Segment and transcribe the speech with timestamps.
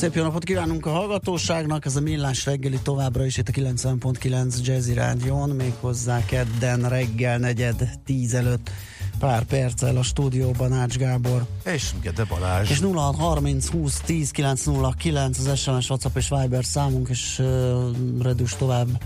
[0.00, 4.64] Szép jó napot kívánunk a hallgatóságnak, ez a Millás reggeli továbbra is itt a 90.9
[4.64, 8.70] Jazzy Rádion, méghozzá kedden reggel negyed tíz előtt
[9.18, 11.46] pár perccel a stúdióban Ács Gábor.
[11.64, 12.70] És Gede Balázs.
[12.70, 17.90] És 0630 20 10 909 az SMS, WhatsApp és Viber számunk, és uh,
[18.22, 19.02] Redus tovább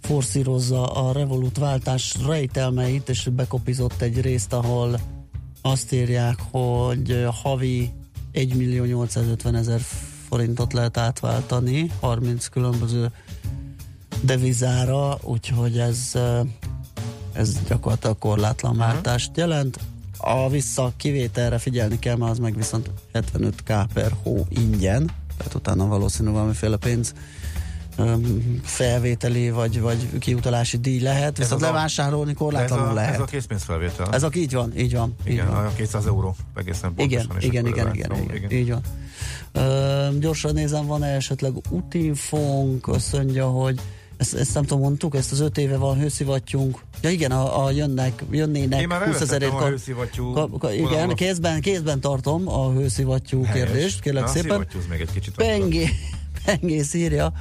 [0.00, 5.00] forszírozza a Revolut váltás rejtelmeit, és bekopizott egy részt, ahol
[5.62, 7.92] azt írják, hogy havi
[8.32, 9.80] 1 millió 850 ezer
[10.32, 13.10] forintot lehet átváltani 30 különböző
[14.20, 16.12] devizára, úgyhogy ez,
[17.32, 18.92] ez gyakorlatilag korlátlan uh-huh.
[18.92, 19.78] váltást jelent.
[20.16, 25.86] A vissza kivételre figyelni kell, mert az meg viszont 75k per hó ingyen, tehát utána
[25.86, 27.14] valószínű valamiféle pénz
[28.62, 33.14] felvételi vagy, vagy kiutalási díj lehet, viszont levásárolni korlátlanul ez a, lehet.
[33.14, 34.08] Ez a készpénzfelvétel.
[34.12, 35.14] Ez a, így van, így van.
[35.24, 35.66] Igen, így van.
[35.66, 38.80] a 200 euró egészen igen, igen, igen, igen, igen, igen, így van.
[39.54, 43.80] Uh, gyorsan nézem, van-e esetleg útinfónk, azt mondja, hogy
[44.16, 46.78] ezt, ezt nem tudom, mondtuk, ezt az öt éve van hőszivattyunk.
[47.02, 49.80] Ja igen, a, a jönnek, jönnének Én már 20 ezerért kap,
[50.34, 54.66] kap, kap, igen, kézben, kézben tartom a hőszivattyú kérdést, kérlek Na, szépen.
[54.88, 55.34] meg egy kicsit.
[55.34, 55.88] Pengé,
[56.44, 57.32] Pengész írja,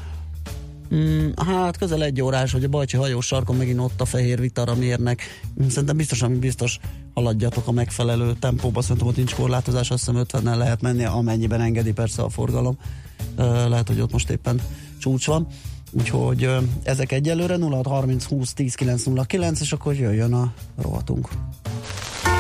[0.95, 4.75] Mm, hát közel egy órás, hogy a Bajcsi hajós sarkon megint ott a fehér vitara
[4.75, 5.21] mérnek.
[5.69, 6.79] Szerintem biztosan biztos
[7.13, 11.91] haladjatok a megfelelő tempóba, szerintem ott nincs korlátozás, azt hiszem 50-nel lehet menni, amennyiben engedi
[11.91, 12.77] persze a forgalom.
[13.67, 14.61] Lehet, hogy ott most éppen
[14.99, 15.47] csúcs van.
[15.91, 16.49] Úgyhogy
[16.83, 21.29] ezek egyelőre 0630 20 10 909, és akkor jöjjön a rovatunk.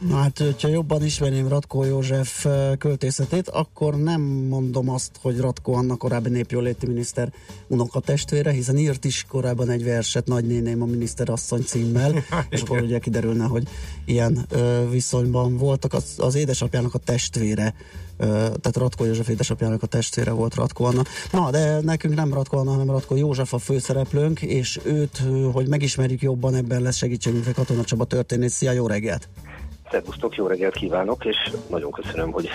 [0.00, 2.46] Na hát, hogyha jobban ismerném Ratko József
[2.78, 7.32] költészetét, akkor nem mondom azt, hogy Ratko annak korábbi népjóléti miniszter
[7.66, 12.14] unokatestvére, hiszen írt is korábban egy verset Nagynéném a miniszterasszony címmel,
[12.50, 13.68] és akkor ugye kiderülne, hogy
[14.04, 15.92] ilyen ö, viszonyban voltak.
[15.92, 17.74] Az, az édesapjának a testvére,
[18.16, 21.02] ö, tehát Ratko József édesapjának a testvére volt Ratko Anna.
[21.32, 26.22] Na, de nekünk nem Ratko Anna, hanem Ratko József a főszereplőnk, és őt, hogy megismerjük
[26.22, 28.54] jobban, ebben lesz segítségünkre Katona Csaba történész.
[28.54, 29.28] Szia, jó reggelt!
[29.90, 31.36] Szervusztok, jó reggelt kívánok, és
[31.70, 32.48] nagyon köszönöm, hogy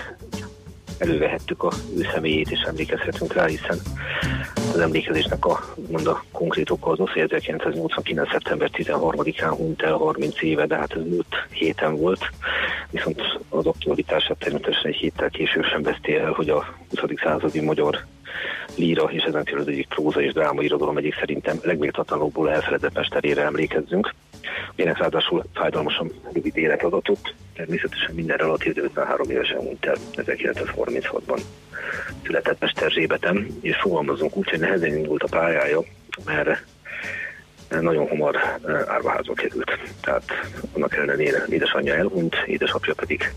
[0.98, 3.80] elővehettük a ő személyét, és emlékezhetünk rá, hiszen
[4.74, 5.60] az emlékezésnek a,
[5.92, 8.30] mond a konkrét oka az az, hogy 1989.
[8.30, 12.30] szeptember 13-án hunyt el 30 éve, de hát ez múlt héten volt,
[12.90, 17.12] viszont az aktualitását természetesen egy héttel később sem veszti el, hogy a 20.
[17.24, 18.06] századi magyar
[18.76, 24.14] líra, és ezen az egyik próza és dráma irodalom egyik szerintem legméltatlanabbul elfeledett mesterére emlékezzünk.
[24.76, 31.42] Ének ráadásul fájdalmasan rövid életadatot, természetesen minden relatív, de 53 évesen hunyt el 1936-ban
[32.26, 35.84] született Mester Zsébetem, és fogalmazunk úgy, hogy nehezen indult a pályája,
[36.26, 36.64] mert
[37.82, 39.78] nagyon hamar árvaházba került.
[40.02, 40.24] Tehát
[40.74, 43.34] annak ellenére édesanyja elhunyt, édesapja pedig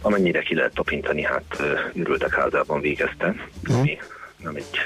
[0.00, 1.62] amennyire ki lehet tapintani, hát
[1.94, 3.34] ürültek házában végezte,
[3.68, 3.98] ami
[4.42, 4.78] nem egy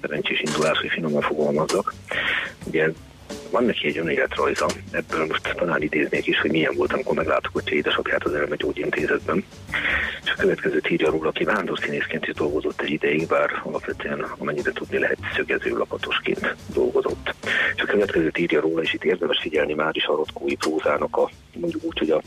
[0.00, 1.94] szerencsés indulás, hogy finoman fogalmazzak.
[2.64, 2.88] Ugye
[3.50, 8.24] van neki egy önéletrajza, ebből most talán idéznék is, hogy milyen volt, amikor meglátogatja édesapját
[8.24, 9.44] az elmegyógyintézetben.
[10.24, 14.98] És a következőt írja róla, aki vándorszínészként is dolgozott egy ideig, bár alapvetően amennyire tudni
[14.98, 17.34] lehet szögező lakatosként dolgozott.
[17.74, 21.30] És a következőt írja róla, és itt érdemes figyelni már is a rotkói prózának a
[21.58, 22.22] mondjuk úgy, hogy a,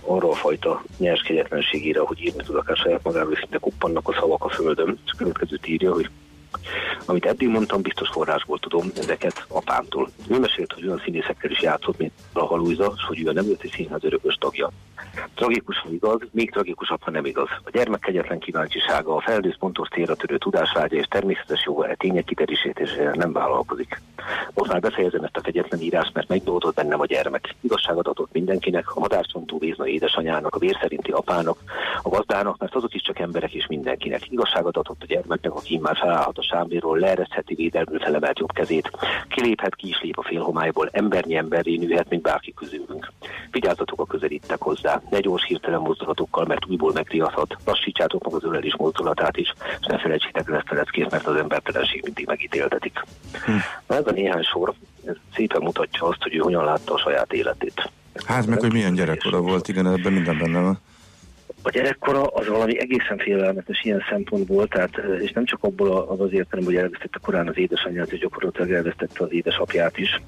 [0.00, 4.44] arra a fajta nyers kegyetlenségére, hogy írni tud akár saját magáról, szinte kuppannak a szavak
[4.44, 4.98] a földön.
[5.04, 6.10] És a következőt írja, hogy
[7.06, 10.10] amit eddig mondtam, biztos forrásból tudom ezeket apámtól.
[10.28, 13.68] Ő mesélt, hogy olyan színészekkel is játszott, mint a Halújza, és hogy ő a nemzeti
[13.68, 14.70] színház örökös tagja.
[15.34, 17.48] Tragikus, ha igaz, még tragikusabb, ha nem igaz.
[17.64, 23.12] A gyermek kegyetlen kíváncsisága, a felnőtt pontos célra törő tudásvágya és természetes jó tények kiterjesztésére
[23.14, 24.00] nem vállalkozik.
[24.54, 27.54] Most már befejezem ezt a kegyetlen írás, mert megdódott bennem a gyermek.
[27.60, 31.58] Igazságot adott mindenkinek, a madárcsontú vízna édesanyának, a vér szerinti apának,
[32.02, 34.30] a gazdának, mert azok is csak emberek és mindenkinek.
[34.30, 38.90] Igazságot adott a gyermeknek, aki már felállhat a sámbéról, leeresztheti védelmű felemelt jobb kezét,
[39.28, 43.12] kiléphet, ki is lép a félhomályból, embernyi emberré nőhet, mint bárki közülünk.
[43.50, 47.56] Vigyázzatok a közelítek hozzá, ne gyors hirtelen mozdulatokkal, mert újból megriadhat.
[47.64, 52.02] Lassítsátok meg az ölelés mozdulatát is, és ne felejtsétek el ezt a mert az embertelenség
[52.04, 53.04] mindig megítéltetik.
[53.44, 53.52] Hm.
[53.86, 54.74] Ez a néhány sor
[55.06, 57.90] ez szépen mutatja azt, hogy ő hogyan látta a saját életét.
[58.26, 60.78] Hát meg, hogy milyen gyerekkora volt, igen, ebben minden benne van.
[61.62, 66.32] A gyerekkora az valami egészen félelmetes ilyen szempontból, tehát, és nem csak abból az az
[66.32, 70.20] értelem, hogy elvesztette korán az édesanyját, és gyakorlatilag elvesztette az édesapját is,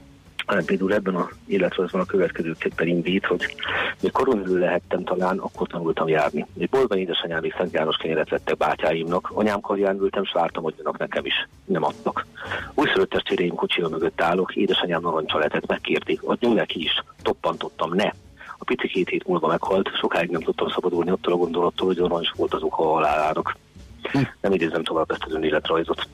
[0.46, 3.55] például ebben a életrajzban a következőképpen indít, hogy
[4.00, 6.46] még koronülő lehettem talán, akkor tanultam járni.
[6.58, 10.75] Egy bolban édesanyám még Szent János kenyeret vettek bátyáimnak, anyám karján ültem, és vártam, hogy
[10.76, 11.49] jönnek nekem is.
[11.64, 12.26] Nem adtak.
[12.75, 17.05] Újszülött testvéreim kocsia mögött állok, édesanyám narancsaletet megkérték, adjon neki is.
[17.23, 18.11] Toppantottam, ne.
[18.58, 22.32] A pici két hét múlva meghalt, sokáig nem tudtam szabadulni attól a gondolattól, hogy narancs
[22.37, 23.56] volt az oka a halálának.
[24.02, 24.20] Hm.
[24.41, 26.08] Nem idézem tovább ezt az önéletrajzot.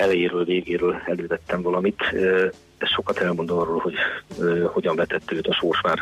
[0.00, 2.02] Elejéről, végéről elővettem valamit.
[2.78, 3.94] Ez sokat elmond arról, hogy
[4.72, 5.98] hogyan vetett őt a sors már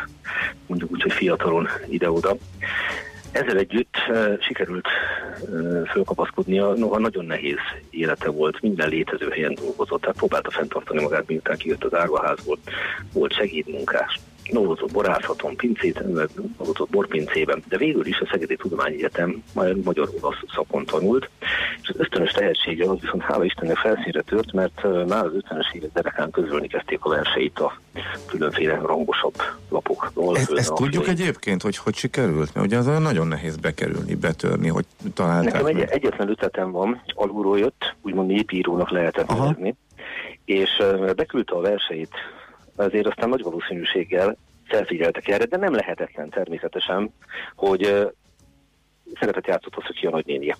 [0.65, 2.35] mondjuk úgy, hogy fiatalon ide-oda.
[3.31, 3.95] Ezzel együtt
[4.39, 4.87] sikerült
[5.91, 7.57] fölkapaszkodnia, noha nagyon nehéz
[7.89, 12.57] élete volt, minden létező helyen dolgozott, tehát próbálta fenntartani magát, miután kijött az árvaházból,
[13.13, 14.19] volt segédmunkás,
[14.51, 16.03] dolgozott borászaton, pincét,
[16.57, 21.29] dolgozott borpincében, de végül is a Szegedi Tudományegyetem majd magyar-olasz szakon tanult,
[21.81, 25.91] és az ösztönös tehetsége az viszont hála Istennek felszínre tört, mert már az 50-es évek
[25.93, 27.79] derekán közölni kezdték a verseit a
[28.25, 29.35] különféle rangosabb
[29.69, 30.11] lapok.
[30.33, 32.53] Ezt, ezt tudjuk egyébként, hogy hogy sikerült?
[32.53, 35.53] Mert ugye az nagyon nehéz bekerülni, betörni, hogy találták.
[35.53, 39.75] Nekem egy, egyetlen ötletem van, alulról jött, úgymond népírónak lehetett nevezni,
[40.45, 40.69] és
[41.15, 42.09] beküldte a verseit
[42.83, 47.13] azért aztán nagy valószínűséggel felfigyeltek erre, de nem lehetetlen természetesen,
[47.55, 48.11] hogy
[49.19, 50.57] szerepet játszott hogy ki a nagynénie.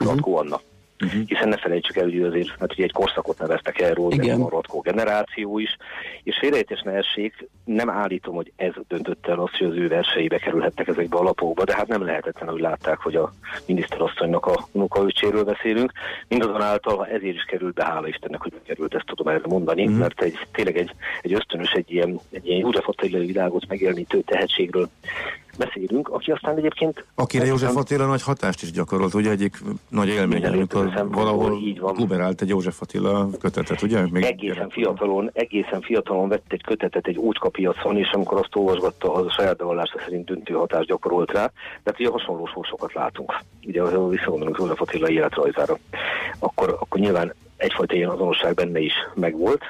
[0.00, 0.38] Uh-huh.
[0.38, 0.60] Anna.
[1.04, 1.26] Uh-huh.
[1.26, 4.40] Hiszen ne felejtsük el, hogy azért, mert hát ugye egy korszakot neveztek el róla, Igen.
[4.40, 5.76] a Rotko generáció is,
[6.22, 10.38] és félrejtés ne essék, nem állítom, hogy ez döntött el azt, hogy az ő verseibe
[10.38, 13.32] kerülhettek ezekbe a lapokba, de hát nem lehetetlen, hogy látták, hogy a
[13.66, 15.92] miniszterasszonynak a unokaöccséről beszélünk.
[16.28, 19.98] Mindazonáltal ezért is került be, hála Istennek, hogy került, ezt tudom erre mondani, uh-huh.
[19.98, 20.90] mert egy, tényleg egy,
[21.22, 24.88] egy ösztönös, egy ilyen, egy ilyen József Attila világot megjelenítő tehetségről
[25.56, 27.04] beszélünk, aki aztán egyébként...
[27.14, 29.56] Akire József Attila nagy hatást is gyakorolt, ugye egyik
[29.88, 31.94] nagy élmény, amikor valahol így van.
[31.94, 34.06] kuberált egy József Attila kötetet, ugye?
[34.10, 39.14] Még egészen fiatalon, egészen fiatalon vett egy kötetet egy úcska piacon, és amikor azt olvasgatta,
[39.14, 41.50] az a saját bevallása szerint döntő hatást gyakorolt rá.
[41.82, 43.34] Tehát ugye hasonló sorsokat látunk.
[43.66, 45.78] Ugye, visszagondolunk József Attila életrajzára,
[46.38, 49.62] akkor, akkor nyilván egyfajta ilyen azonosság benne is megvolt.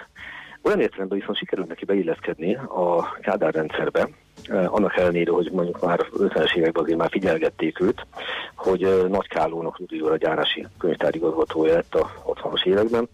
[0.65, 4.09] Olyan értelemben viszont sikerült neki beilleszkedni a Kádár rendszerbe,
[4.49, 8.07] Eh, annak ellenére, hogy mondjuk már 50-es években azért már figyelgették őt,
[8.55, 13.09] hogy eh, Nagy Kálónak Rudi a gyárási könyvtárigazgatója lett a 60-as években,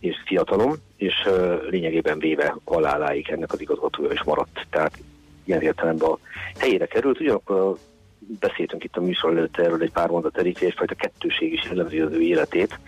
[0.00, 4.66] és fiatalom, és eh, lényegében véve haláláig ennek az igazgatója is maradt.
[4.70, 4.98] Tehát
[5.44, 6.18] ilyen értelemben a
[6.58, 7.76] helyére került, ugyanakkor
[8.40, 12.12] beszéltünk itt a műsor előtt erről egy pár mondat elég, egyfajta kettőség is jellemzi az
[12.12, 12.78] ő életét,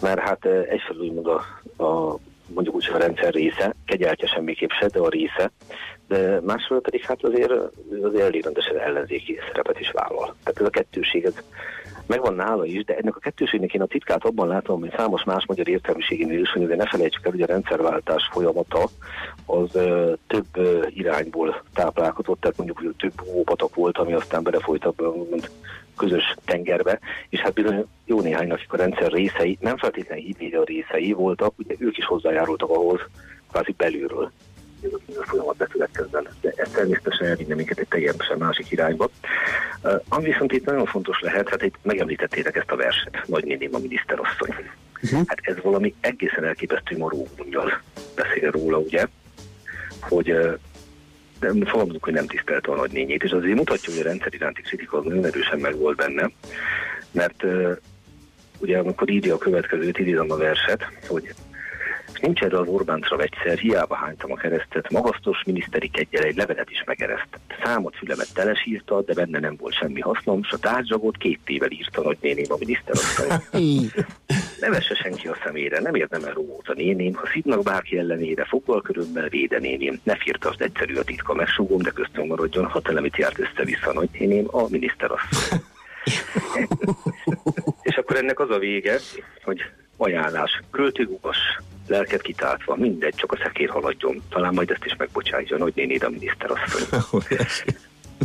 [0.00, 1.42] mert hát egyfelől úgymond a,
[1.84, 5.50] a mondjuk úgy, a rendszer része, kegyeltje semmiképp se, de a része,
[6.08, 7.52] de másról pedig hát azért,
[8.02, 10.34] azért elég rendesen ellenzéki szerepet is vállal.
[10.42, 11.34] Tehát ez a kettőség, ez
[12.06, 15.46] megvan nála is, de ennek a kettőségnek én a titkát abban látom, hogy számos más
[15.46, 18.88] magyar értelmiségénél is, hogy ne felejtsük el, hogy a rendszerváltás folyamata
[19.46, 24.86] az ö, több ö, irányból táplálkozott, tehát mondjuk hogy több ópatak volt, ami aztán belefolyt
[25.30, 25.50] mint
[25.96, 26.98] közös tengerbe,
[27.28, 31.96] és hát bizony jó néhánynak a rendszer részei, nem feltétlenül hívvége részei voltak, ugye ők
[31.96, 33.00] is hozzájárultak ahhoz,
[33.50, 34.32] kvázi belülről
[35.08, 36.28] ez a folyamat bekövetkezzen.
[36.40, 39.10] De ez természetesen elvinne minket egy teljesen másik irányba.
[39.82, 43.78] Uh, ami viszont itt nagyon fontos lehet, hát itt megemlítettétek ezt a verset, nagynéném a
[43.78, 44.54] miniszterasszony.
[45.02, 45.22] Uh-huh.
[45.26, 47.82] Hát ez valami egészen elképesztő morgógunnyal
[48.14, 49.06] beszél róla, ugye,
[50.00, 50.58] hogy uh,
[51.52, 54.98] de fogalmazunk, hogy nem tisztelte a nagynényét, és azért mutatja, hogy a rendszer iránti kritika
[54.98, 56.30] az nagyon erősen meg volt benne,
[57.10, 57.76] mert uh,
[58.58, 61.34] ugye amikor írja a következőt, idézem a verset, hogy
[62.24, 66.82] Nincs erre az Orbáncra vegyszer, hiába hánytam a keresztet, magasztos miniszteri kegyel egy levelet is
[66.86, 67.54] megeresztett.
[67.64, 72.02] Számot fülemet telesírta, de benne nem volt semmi hasznom, s a tárgyagot két tével írta
[72.02, 73.28] nagynéném a miniszterasszony.
[74.64, 79.28] Ne vesse senki a szemére, nem érdemel a néném, ha szívnak bárki ellenére, foggal körömmel
[79.28, 80.00] védenéném.
[80.02, 84.68] Ne firtasd egyszerű a titka, megsúgom, de köztünk maradjon, ha telemit járt össze-vissza nagynéném, a
[84.68, 85.58] miniszterasszony.
[87.88, 88.98] és akkor ennek az a vége,
[89.42, 89.60] hogy
[89.96, 91.38] ajánlás, költőgugas,
[91.86, 94.22] lelket kitáltva, mindegy, csak a szekér haladjon.
[94.28, 97.00] Talán majd ezt is megbocsátja, hogy néni a miniszter asszony.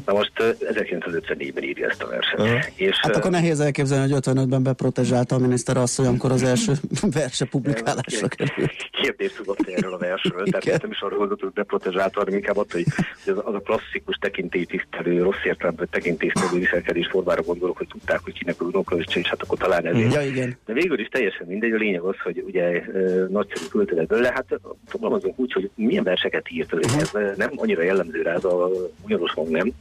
[0.09, 2.39] Na most 1954-ben írja ezt a verset.
[2.39, 2.59] Uh-huh.
[2.75, 6.73] És, hát akkor nehéz elképzelni, hogy 55-ben beprotezsálta a miniszter asszony, amikor az első
[7.19, 8.71] verse publikálásra került.
[9.01, 12.85] Kérdést tudott erről a versről, tehát nem is arról hogy beprotezsálta, hanem inkább ott, hogy
[13.25, 18.61] az, az a klasszikus tekintélytisztelő, rossz értelemben tekintélytisztelő viselkedés formára gondolok, hogy tudták, hogy kinek
[18.61, 20.13] a unokaöccse, és hát akkor talán ezért.
[20.13, 20.57] Ja, igen.
[20.65, 22.83] De végül is teljesen mindegy, a lényeg az, hogy ugye
[23.29, 28.33] nagyszerű költő belőle, hát fogalmazunk úgy, hogy milyen verseket írt, ez nem annyira jellemző rá,
[28.33, 28.69] ez a
[29.05, 29.71] ugyanos nem,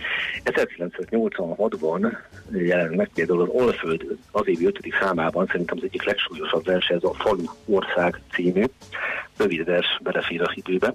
[0.45, 2.17] 1986-ban
[2.53, 4.79] jelent meg például az Olföld az évi 5.
[5.01, 8.65] számában, szerintem az egyik legsúlyosabb vers, ez a Falu Ország című,
[9.37, 10.95] rövid vers belefér a időbe.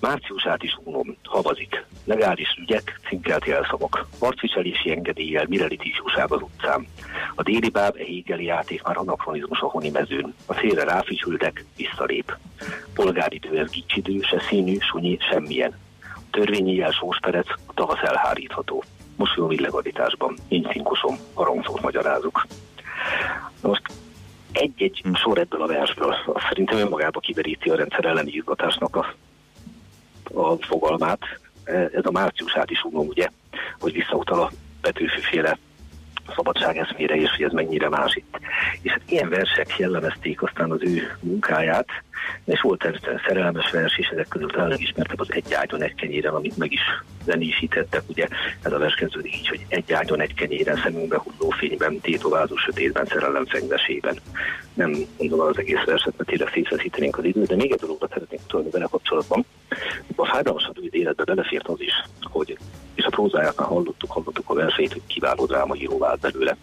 [0.00, 1.84] Márciusát is unom, havazik.
[2.04, 4.06] Legális ügyek, cinkelt jelszavak.
[4.18, 6.86] Arcviselési engedéllyel Mireli tízsúság az utcán.
[7.34, 10.34] A déli báb e hégeli játék már anakronizmus a honi mezőn.
[10.46, 12.36] A szélre ráficsültek, visszalép.
[12.94, 15.74] Polgári idő, ez gicsidő, se színű, sunyi, semmilyen
[16.30, 18.84] törvényi jel Sósperec, a tavasz elhárítható.
[19.16, 22.46] Mosolyom illegalitásban, én cinkosom, harangzót magyarázok.
[23.62, 23.82] Most
[24.52, 25.14] egy-egy hm.
[25.14, 29.14] sor ebből a versből, azt szerintem önmagába kiveríti a rendszer elleni izgatásnak a,
[30.40, 31.20] a fogalmát.
[31.64, 33.28] Ez a márciusát is unom, ugye,
[33.80, 35.67] hogy visszautal a Petőfi-féle szabadság
[36.76, 38.38] eszmére, és hogy ez mennyire más itt.
[38.82, 41.88] És hát ilyen versek jellemezték aztán az ő munkáját,
[42.44, 46.34] és volt természetesen szerelmes vers is, ezek közül talán ismertebb az Egy ágyon egy kenyéren,
[46.34, 46.80] amit meg is
[47.24, 48.28] zenésítettek, ugye
[48.62, 53.04] ez a vers kezdődik így, hogy egy ágyon egy kenyéren, szemünkbe hulló fényben, tétovázó sötétben,
[53.04, 54.18] szerelem fengvesében.
[54.74, 58.42] Nem mondom az egész verset, mert tényleg szétfeszítenénk az időt, de még egy dologra szeretnénk
[58.46, 59.44] tudni vele kapcsolatban.
[60.16, 62.58] A fájdalmasan rövid életbe belefért az is, hogy
[62.98, 66.56] és a prózáját már hallottuk, hallottuk a versét, hogy kiváló drámaíró vált belőle.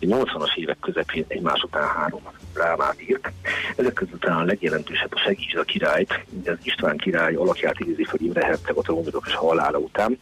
[0.00, 3.32] A 80-as évek közepén egymás után három drámát írt.
[3.76, 8.20] Ezek közül talán a legjelentősebb a Segítsd a királyt, az István király alakját idézi fel
[8.20, 10.18] Imre Herceg a trónodok és halála után.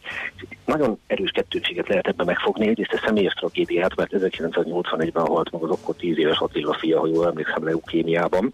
[0.65, 5.69] Nagyon erős kettőséget lehet ebben megfogni, egyrészt a személyes tragédiát, mert 1981-ben halt meg az
[5.69, 8.51] akkor 10 éves Attila fia, ha jól emlékszem, leukémiában.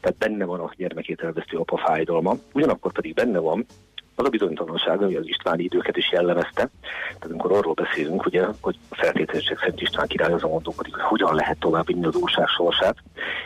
[0.00, 2.36] Tehát benne van a gyermekét elvesztő apa fájdalma.
[2.52, 3.66] Ugyanakkor pedig benne van
[4.14, 6.70] az a bizonytalanság, ami az Istváni időket is jellemezte.
[7.02, 11.34] Tehát amikor arról beszélünk, ugye, hogy a feltételezések szerint István király azon gondolkodik, hogy hogyan
[11.34, 12.96] lehet tovább vinni az ország sorsát,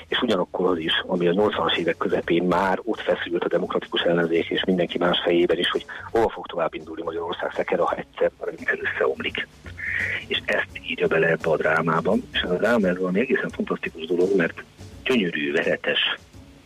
[0.09, 4.49] és ugyanakkor az is, ami a 80-as évek közepén már ott feszült a demokratikus ellenzék
[4.49, 8.79] és mindenki más fejében is, hogy hova fog tovább indulni Magyarország szekere, ha egyszer valamikor
[8.83, 9.49] összeomlik.
[10.27, 12.15] És ezt írja bele ebbe a drámába.
[12.33, 14.65] És a dráma ez valami egészen fantasztikus dolog, mert
[15.05, 16.19] gyönyörű, veretes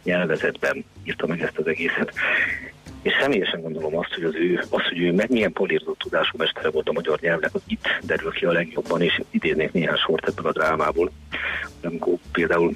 [0.03, 2.13] nyelvezetben írta meg ezt az egészet
[3.03, 6.71] és személyesen gondolom azt, hogy az ő, az, hogy ő meg milyen polírozott tudású mestere
[6.71, 10.47] volt a magyar nyelvnek, az itt derül ki a legjobban, és idéznék néhány sort ebből
[10.47, 11.11] a drámából.
[11.83, 12.75] Amikor például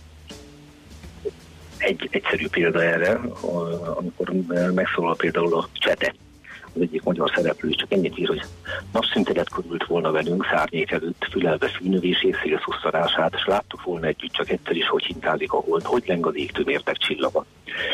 [1.78, 3.20] egy egyszerű példa erre,
[3.94, 4.32] amikor
[4.74, 6.14] megszólal például a csete,
[6.74, 8.42] az egyik magyar szereplő, csak ennyit ír, hogy
[8.92, 14.76] napszünteget körült volna velünk szárnyék előtt, fülelve fűnövését, szélszusszarását, és láttuk volna együtt csak egyszer
[14.76, 17.44] is, hogy hintázik a hold, hogy leng az égtő mértek csillaga.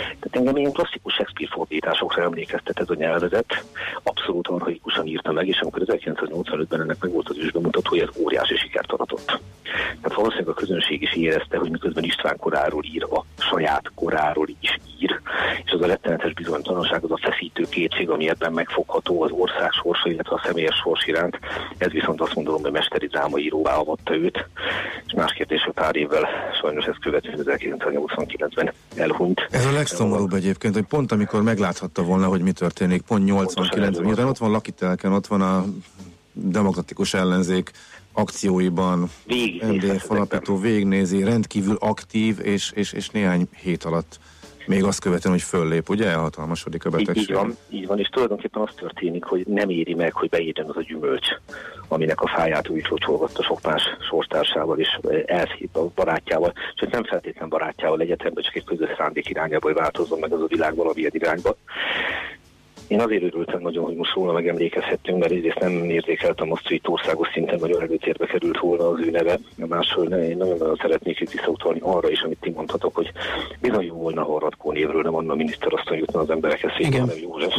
[0.04, 3.64] Tehát engem ilyen klasszikus Shakespeare fordításokra emlékeztet ez a nyelvezet,
[4.02, 8.92] abszolút arhaikusan írta meg, és amikor 1985-ben ennek meg volt az ősbemutatója, ez óriási sikert
[8.92, 9.40] aratott.
[9.62, 14.78] Tehát valószínűleg a közönség is érezte, hogy miközben István koráról ír, a saját koráról is
[15.00, 15.20] ír,
[15.64, 20.08] és az a rettenetes bizonytalanság, az a feszítő kétség, ami ebben megfogható az ország sorsa,
[20.08, 21.38] illetve a személyes sors iránt,
[21.78, 24.48] ez viszont azt mondom, hogy mesteri drámaíróvá avatta őt,
[25.06, 26.28] és más kérdés, hogy pár évvel
[26.60, 29.48] sajnos ez követően 1989-ben elhunyt.
[29.50, 34.26] Ez a legszomorúbb egyébként, hogy pont amikor megláthatta volna, hogy mi történik, pont 89 ben
[34.26, 35.64] ott van Lakitelken, ott van a
[36.32, 37.70] demokratikus ellenzék
[38.12, 39.10] akcióiban,
[39.62, 44.18] MDF alapító végnézi, rendkívül aktív, és, és, és néhány hét alatt
[44.67, 47.17] még azt követően, hogy föllép, ugye, elhatalmasodik a betegség.
[47.17, 50.69] Így, így van, így van, és tulajdonképpen az történik, hogy nem éri meg, hogy beérjen
[50.69, 51.26] az a gyümölcs,
[51.88, 57.49] aminek a fáját úgy csocsolgatta sok más sorstársával és elszít a barátjával, csak nem feltétlen
[57.49, 61.57] barátjával egyetemben, csak egy közös szándék irányába, hogy változzon meg az a világ valamilyen irányba.
[62.90, 66.88] Én azért örültem nagyon, hogy most róla megemlékezhettünk, mert egyrészt nem érzékeltem azt, hogy itt
[66.88, 69.38] országos szinten nagyon előtérbe került volna az ő neve.
[69.56, 73.12] Másról én nagyon-nagyon szeretnék itt visszautalni arra is, amit ti mondhatok, hogy
[73.61, 77.16] bizony jó volna, ha a Ratkó névről nem Anna miniszterasszony jutna az emberekhez szépen, hanem
[77.23, 77.54] József.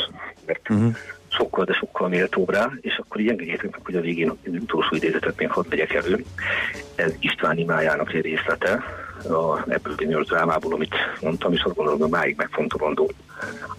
[0.45, 0.95] Mert uh-huh.
[1.27, 4.95] sokkal, de sokkal méltóbb rá, és akkor így engedjétek meg, hogy a végén az utolsó
[4.95, 6.25] idézetet még hadd vegyek elő.
[6.95, 8.83] Ez István imájának egy részlete,
[9.29, 13.11] a, ebből a drámából, amit mondtam, és azt gondolom, hogy máig megfontolandó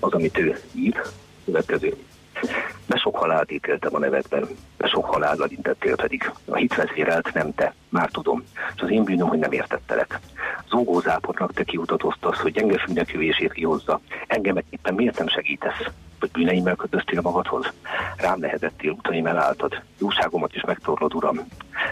[0.01, 1.03] az, amit ő ír,
[1.45, 1.97] következő.
[2.87, 6.33] De sok halált ítéltem a nevedben, de sok halállal intettél pedig.
[6.45, 8.45] A hit vezérelt nem te, már tudom.
[8.77, 10.21] És az én bűnöm, hogy nem értettelek.
[10.69, 14.01] zongózápornak te kiutatoztasz, hogy gyenge fűnekjövését kihozza.
[14.27, 15.87] Engemet éppen miért nem segítesz?
[16.23, 17.67] Vagy bűneimmel kötöztél magadhoz?
[18.17, 19.83] Rám nehezettél, utaim elálltad.
[19.99, 21.41] Jóságomat is megtorlod, uram.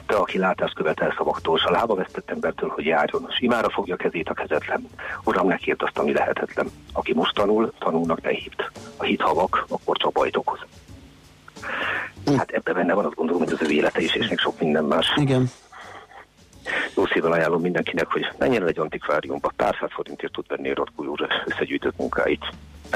[0.07, 3.97] Te, aki látást követel szavaktól, s a lába vesztett embertől, hogy járjon, s imára fogja
[3.97, 4.89] kezét a kezetlen.
[5.25, 6.71] Uram, ne kért azt, ami lehetetlen.
[6.93, 8.71] Aki most tanul, tanulnak ne hívt.
[8.97, 10.59] A hit havak, akkor csak bajt okoz.
[12.37, 14.85] Hát ebben benne van, azt gondolom, hogy az ő élete is, és még sok minden
[14.85, 15.07] más.
[15.17, 15.51] Igen.
[16.97, 21.19] Jó szépen ajánlom mindenkinek, hogy menjen egy antikváriumba, pár száz forintért tud venni a Radkó
[21.47, 22.45] összegyűjtött munkáit.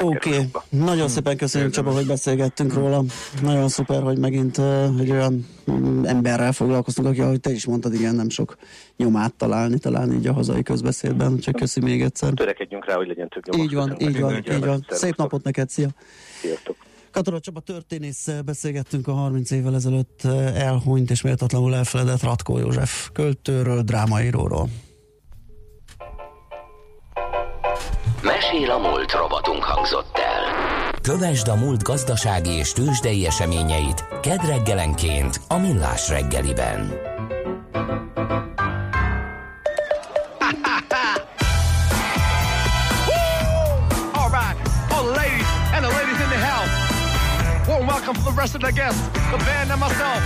[0.01, 0.49] Oké, okay.
[0.69, 3.03] nagyon szépen köszönjük Csaba, hogy beszélgettünk róla.
[3.41, 4.57] Nagyon szuper, hogy megint
[4.99, 8.57] egy olyan mm, emberrel foglalkoztunk, aki, ahogy te is mondtad, igen, nem sok
[8.97, 12.33] nyomát találni, talán így a hazai közbeszédben, úgyhogy köszi még egyszer.
[12.33, 13.65] Törekedjünk rá, hogy legyen több nyomás.
[13.65, 14.85] Így van, így van, így van.
[14.89, 15.89] Szép napot neked, szia!
[16.41, 16.75] Sziasztok!
[17.11, 20.23] Katona Csaba történész beszélgettünk a 30 évvel ezelőtt
[20.55, 24.69] elhunyt és méltatlanul elfeledett Ratkó József költőről, drámaíróról.
[28.51, 30.43] Mesél a múlt robotunk hangzott el.
[31.01, 37.13] Kövesd a múlt gazdasági és tőzsdei eseményeit kedd reggelenként a Millás reggeliben.
[47.67, 50.21] Welcome for the rest of the guests, the band and myself.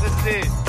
[0.00, 0.61] This is it.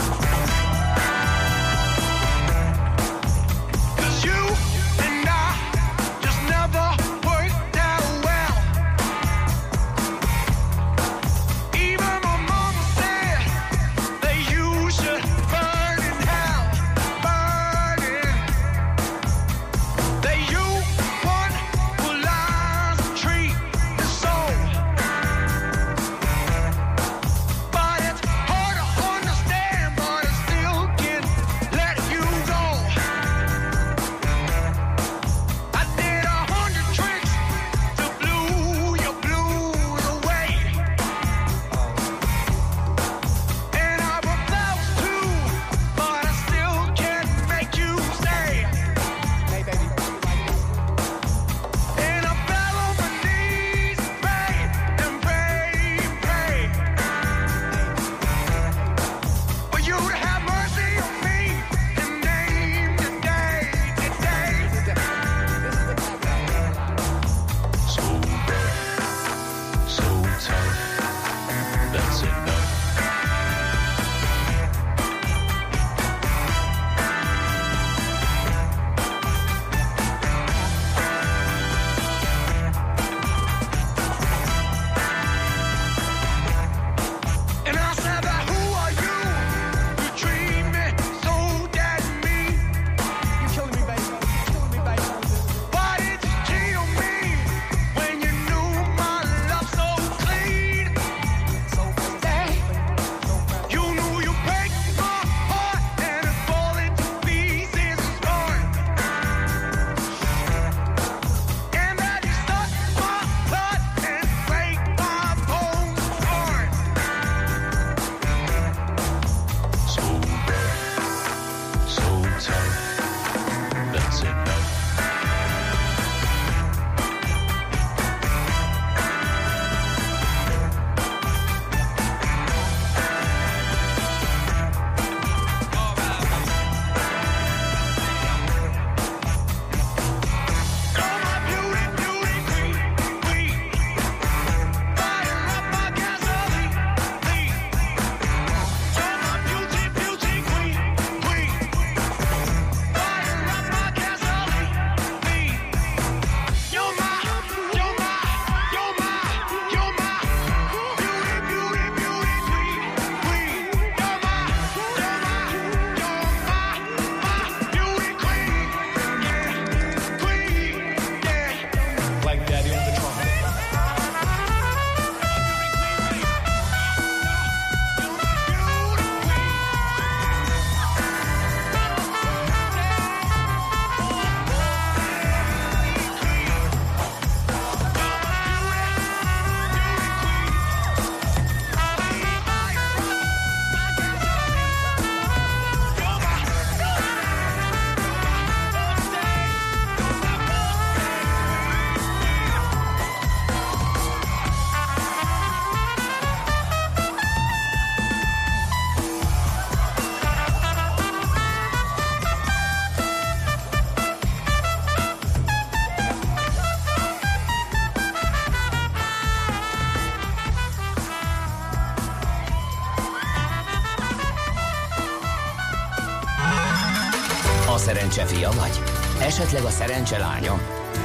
[229.44, 230.40] Esetleg a szerencse?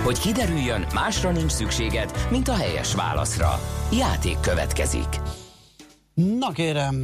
[0.05, 3.61] Hogy kiderüljön, másra nincs szükséged, mint a helyes válaszra.
[3.93, 5.21] Játék következik.
[6.15, 6.95] Na kérem,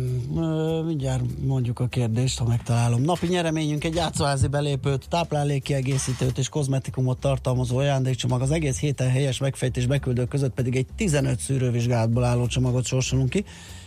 [0.86, 3.02] mindjárt mondjuk a kérdést, ha megtalálom.
[3.02, 8.40] Napi nyereményünk egy játszóházi belépőt, táplálékkiegészítőt és kozmetikumot tartalmazó ajándékcsomag.
[8.40, 13.44] Az egész héten helyes megfejtés beküldők között pedig egy 15 szűrővizsgálatból álló csomagot sorsolunk ki,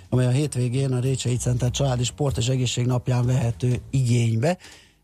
[0.09, 4.57] amely a hétvégén a Récsei Center Családi Sport és Egészség napján vehető igénybe.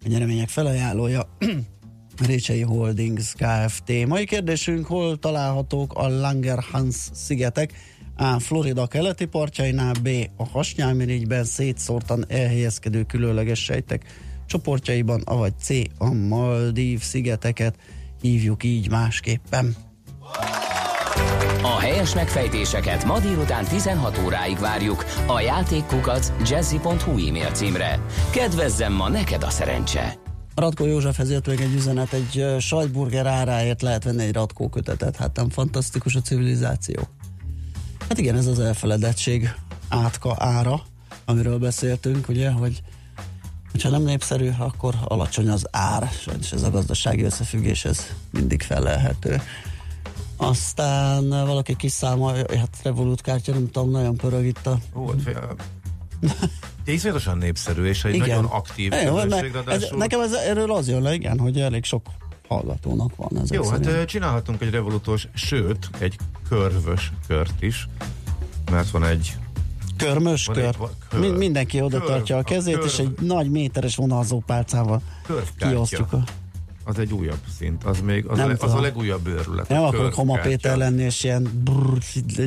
[0.06, 1.28] A nyeremények felajánlója
[2.18, 4.06] Récsei Holdings Kft.
[4.08, 7.74] Mai kérdésünk, hol találhatók a Langerhans szigetek?
[8.16, 8.40] A.
[8.40, 10.10] Florida keleti partjainál, B.
[10.38, 14.04] a hasnyálmirigyben szétszórtan elhelyezkedő különleges sejtek
[14.46, 15.70] csoportjaiban, avagy C.
[15.98, 17.76] a Maldív szigeteket
[18.22, 19.76] hívjuk így másképpen.
[21.62, 28.00] A helyes megfejtéseket ma délután 16 óráig várjuk a játékkukac jazzy.hu e-mail címre.
[28.32, 30.33] Kedvezzem ma neked a szerencse!
[30.56, 35.16] Radko József jött még egy üzenet, egy sajtburger áráért lehet venni egy Radko kötetet.
[35.16, 37.08] Hát nem fantasztikus a civilizáció.
[38.10, 39.56] Hát igen, ez az elfeledettség
[39.88, 40.82] átka ára,
[41.26, 42.82] amiről beszéltünk, ugye, hogy
[43.82, 46.10] ha nem népszerű, akkor alacsony az ár.
[46.22, 48.00] Sajnos ez a gazdasági összefüggés, ez
[48.32, 49.42] mindig felelhető.
[50.38, 54.80] Aztán valaki kiszámolja, hát Revolut kártya, nem tudom, nagyon pörög itt a...
[54.96, 55.12] Ó,
[56.86, 58.28] Iszonyatosan népszerű, és egy igen.
[58.28, 62.02] nagyon aktív közönség, ez, Nekem ez, erről az jön le, igen, hogy elég sok
[62.48, 63.52] hallgatónak van ez.
[63.52, 64.08] Jó, hát szerint.
[64.08, 66.16] csinálhatunk egy revolutós, sőt, egy
[66.50, 67.88] körvös kört is,
[68.72, 69.38] mert van egy
[69.98, 70.66] Körmös van kör.
[70.66, 70.76] Egy,
[71.10, 71.20] kör.
[71.20, 75.02] Mind, mindenki oda kör, tartja a kezét, a és egy nagy méteres vonalzó pálcával
[75.58, 76.24] kiosztjuk a
[76.84, 79.68] az egy újabb szint, az még az, a, az a legújabb őrület.
[79.68, 81.98] Nem akarok Homa Péter lenni, és ilyen, brrr,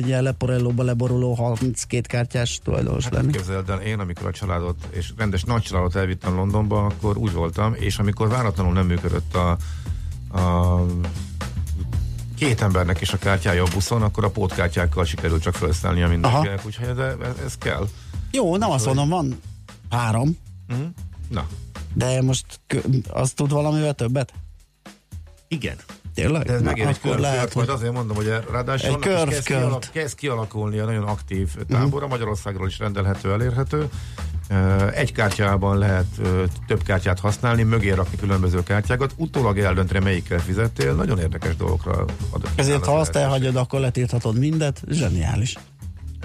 [0.05, 3.31] ilyen leporellóba leboruló 32 kártyás tulajdonos hát lenni.
[3.31, 7.73] Képzeld el, én amikor a családot, és rendes nagy családot elvittem Londonba, akkor úgy voltam,
[7.73, 9.57] és amikor váratlanul nem működött a,
[10.39, 10.85] a
[12.37, 16.95] két embernek is a kártyája a buszon, akkor a pótkártyákkal sikerült csak felszállnia mindenkinek, úgyhogy
[16.95, 17.87] de ez, ez kell.
[18.31, 19.39] Jó, nem azt mondom, van
[19.89, 20.37] három.
[20.73, 20.85] Mm.
[21.27, 21.47] Na,
[21.97, 22.45] de most
[23.09, 24.33] az tud valamivel többet?
[25.47, 25.75] Igen.
[26.13, 26.45] Tényleg?
[26.45, 29.89] De ez megint egy kör, lehet, majd azért mondom, hogy ráadásul egy kör, kezd, kialak,
[29.91, 32.09] kezd kialakulni a nagyon aktív tábor, uh-huh.
[32.09, 33.89] Magyarországról is rendelhető, elérhető.
[34.93, 36.05] Egy kártyában lehet
[36.67, 42.49] több kártyát használni, mögé rakni különböző kártyákat, utólag eldönteni, melyikkel fizettél, nagyon érdekes dolgokra adott.
[42.55, 45.55] Ezért, ha azt elhagyod, akkor letírhatod mindet, zseniális.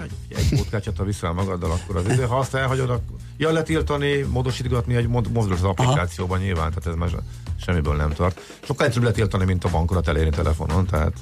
[0.03, 2.23] Egy, egy pótkártyát, ha viszel magaddal, akkor az idő.
[2.23, 6.45] Ha azt elhagyod, akkor Ja, letiltani, módosítgatni egy mód, az applikációban Aha.
[6.45, 7.21] nyilván, tehát ez már
[7.55, 8.39] semmiből nem tart.
[8.63, 11.13] Sokkal egyszerűbb letiltani, mint a bankolat elérni telefonon, tehát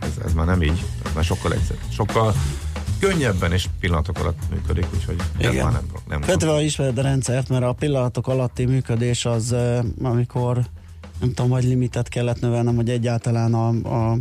[0.00, 1.82] ez, ez már nem így, ez már sokkal egyszerűbb.
[1.88, 2.34] Sokkal
[2.98, 5.56] könnyebben és pillanatok alatt működik, úgyhogy Igen.
[5.56, 9.54] ez már nem, nem Fetve ismered a rendszert, mert a pillanatok alatti működés az,
[10.02, 10.54] amikor
[11.20, 14.16] nem tudom, vagy limitet kellett növelnem, hogy egyáltalán a, a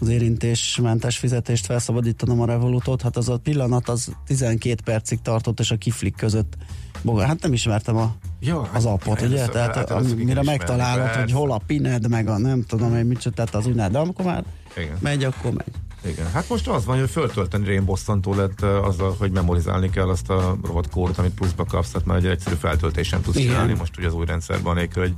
[0.00, 5.70] az érintésmentes fizetést felszabadítanom a Revolutot, hát az a pillanat az 12 percig tartott, és
[5.70, 6.56] a kiflik között
[7.02, 9.46] Boga, hát nem ismertem a, ja, az hát appot, ugye?
[9.46, 13.30] Tehát hát, hát mire megtalálod, hogy hol a pined, meg a nem tudom én mit,
[13.34, 14.44] tehát az úgy de amikor már
[14.76, 14.96] Igen.
[15.00, 15.74] megy, akkor megy.
[16.04, 20.30] Igen, hát most az van, hogy föltölteni rém bosszantó lett azzal, hogy memorizálni kell azt
[20.30, 23.48] a rovatkódot, amit pluszba kapsz, tehát már egy egyszerű feltöltésen tudsz Igen.
[23.48, 25.14] csinálni, most ugye az új rendszerben nélkül egy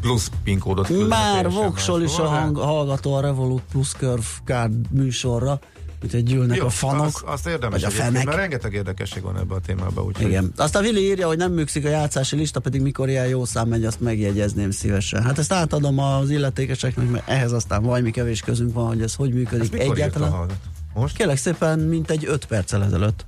[0.00, 5.58] plusz PIN kódot Már voksol is a hang, hallgató a Revolut Plus Curve Card műsorra,
[6.04, 7.06] úgyhogy gyűlnek Jó, a fanok.
[7.06, 8.24] Azt, azt érdemes a fenek.
[8.24, 10.02] mert rengeteg érdekesség van ebbe a témába.
[10.02, 10.52] Úgy, Igen.
[10.56, 13.68] Azt a Vili írja, hogy nem működik a játszási lista, pedig mikor ilyen jó szám
[13.68, 15.22] megy, azt megjegyezném szívesen.
[15.22, 19.32] Hát ezt átadom az illetékeseknek, mert ehhez aztán valami kevés közünk van, hogy ez hogy
[19.32, 20.46] működik ezt egyáltalán.
[20.94, 21.16] Most?
[21.16, 23.26] Kérlek szépen, mint egy 5 perccel ezelőtt.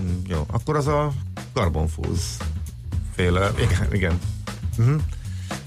[0.00, 1.12] Mm, jó, akkor az a
[1.52, 2.36] karbonfúz
[3.14, 4.20] féle, igen, igen.
[4.78, 5.00] Uh-huh.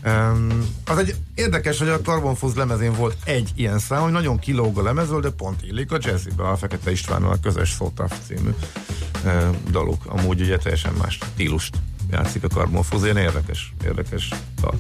[0.06, 4.78] Um, az egy érdekes, hogy a Carbonfuzz lemezén volt egy ilyen szám, hogy nagyon kilóg
[4.78, 8.50] a lemezről, de pont illik a jazzibe, a Fekete Istvánnal a közös Szótaf című
[9.26, 10.06] uh, daluk.
[10.06, 11.78] Amúgy ugye teljesen más stílust
[12.12, 14.30] játszik a Carbonfuzz, ilyen érdekes, érdekes
[14.62, 14.80] dal.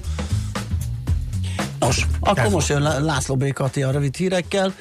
[1.79, 4.73] Nos, akkor Ez most jön László Békati a rövid hírekkel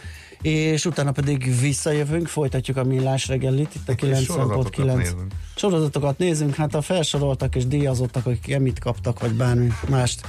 [0.42, 5.14] és utána pedig visszajövünk, folytatjuk a millás reggelit, itt a 90.9
[5.56, 10.26] sorozatokat nézünk, hát a felsoroltak és díjazottak, akik emit kaptak, vagy bármi mást,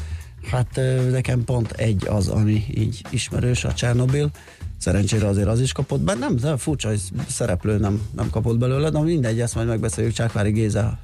[0.52, 0.80] hát
[1.12, 4.32] nekem pont egy az, ami így ismerős, a Csernobil,
[4.78, 8.90] Szerencsére azért az is kapott be, nem, de furcsa, hogy szereplő nem, nem kapott belőle,
[8.90, 10.98] de mindegy, ezt majd megbeszéljük Csákvári Géza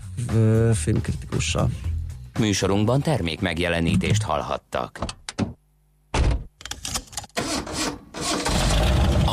[0.74, 1.70] filmkritikussal.
[2.40, 5.00] Műsorunkban termék megjelenítést hallhattak.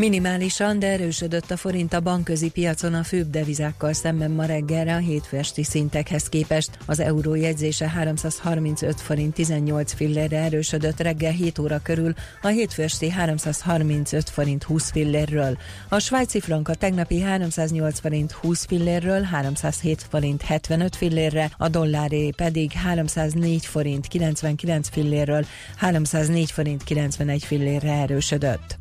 [0.00, 4.98] Minimálisan, de erősödött a forint a bankközi piacon a főbb devizákkal szemben ma reggelre a
[4.98, 6.70] hétfő esti szintekhez képest.
[6.86, 13.10] Az euró jegyzése 335 forint 18 fillérre erősödött reggel 7 óra körül, a hétfő esti
[13.10, 15.58] 335 forint 20 fillérről.
[15.88, 22.30] A svájci frank a tegnapi 308 forint 20 fillérről 307 forint 75 fillérre, a dolláré
[22.30, 28.79] pedig 304 forint 99 fillérről 304 forint 91 fillérre erősödött.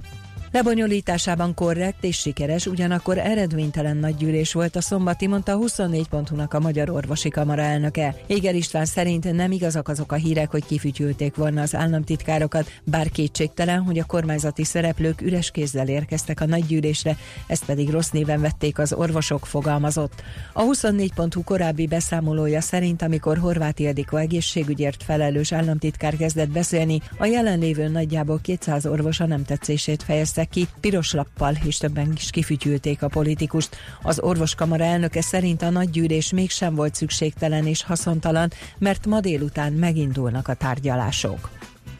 [0.51, 6.89] Lebonyolításában korrekt és sikeres, ugyanakkor eredménytelen nagygyűlés volt a szombati, mondta 24 pontúnak a Magyar
[6.89, 8.15] Orvosi Kamara elnöke.
[8.27, 13.81] Éger István szerint nem igazak azok a hírek, hogy kifütyülték volna az államtitkárokat, bár kétségtelen,
[13.81, 18.93] hogy a kormányzati szereplők üres kézzel érkeztek a nagygyűlésre, ezt pedig rossz néven vették az
[18.93, 20.23] orvosok fogalmazott.
[20.53, 27.25] A 24 pontú korábbi beszámolója szerint, amikor Horváth Ildikó egészségügyért felelős államtitkár kezdett beszélni, a
[27.25, 33.03] jelenlévő nagyjából 200 orvosa nem tetszését fejezte tűzte ki, piros lappal, és többen is kifütyülték
[33.03, 33.75] a politikust.
[34.01, 40.47] Az orvoskamara elnöke szerint a nagygyűlés mégsem volt szükségtelen és haszontalan, mert ma délután megindulnak
[40.47, 41.49] a tárgyalások.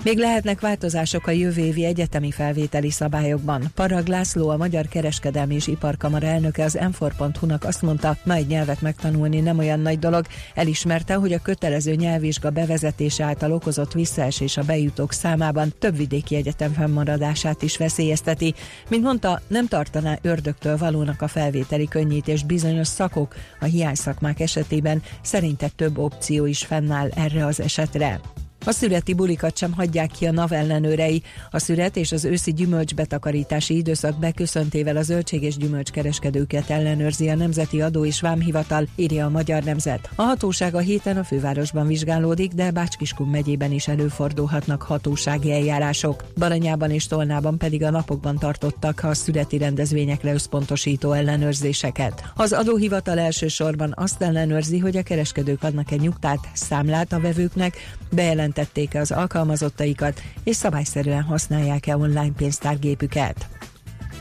[0.04, 3.64] Még lehetnek változások a jövő évi egyetemi felvételi szabályokban.
[3.76, 7.06] Parag László, a Magyar Kereskedelmi és Iparkamara elnöke az m
[7.46, 10.26] nak azt mondta, ma egy nyelvet megtanulni nem olyan nagy dolog.
[10.56, 16.74] Elismerte, hogy a kötelező nyelvvizsga bevezetése által okozott visszaesés a bejutók számában több vidéki egyetem
[16.74, 18.54] fennmaradását is veszélyezteti.
[18.90, 25.70] Mint mondta, nem tartaná ördögtől valónak a felvételi könnyítés bizonyos szakok, a hiányszakmák esetében szerinte
[25.76, 28.20] több opció is fennáll erre az esetre.
[28.66, 31.24] A szüreti bulikat sem hagyják ki a NAV ellenőrei.
[31.52, 37.82] A szüret és az őszi gyümölcsbetakarítási időszak beköszöntével a zöldség és gyümölcskereskedőket ellenőrzi a Nemzeti
[37.82, 40.10] Adó és Vámhivatal, írja a Magyar Nemzet.
[40.16, 46.24] A hatóság a héten a fővárosban vizsgálódik, de Bácskiskun megyében is előfordulhatnak hatósági eljárások.
[46.38, 52.32] Baranyában és Tolnában pedig a napokban tartottak a születi rendezvényekre összpontosító ellenőrzéseket.
[52.36, 57.78] Az adóhivatal elsősorban azt ellenőrzi, hogy a kereskedők adnak-e nyugtát, számlát a vevőknek,
[58.12, 63.48] bejelent bejelentették-e az alkalmazottaikat, és szabályszerűen használják-e online pénztárgépüket.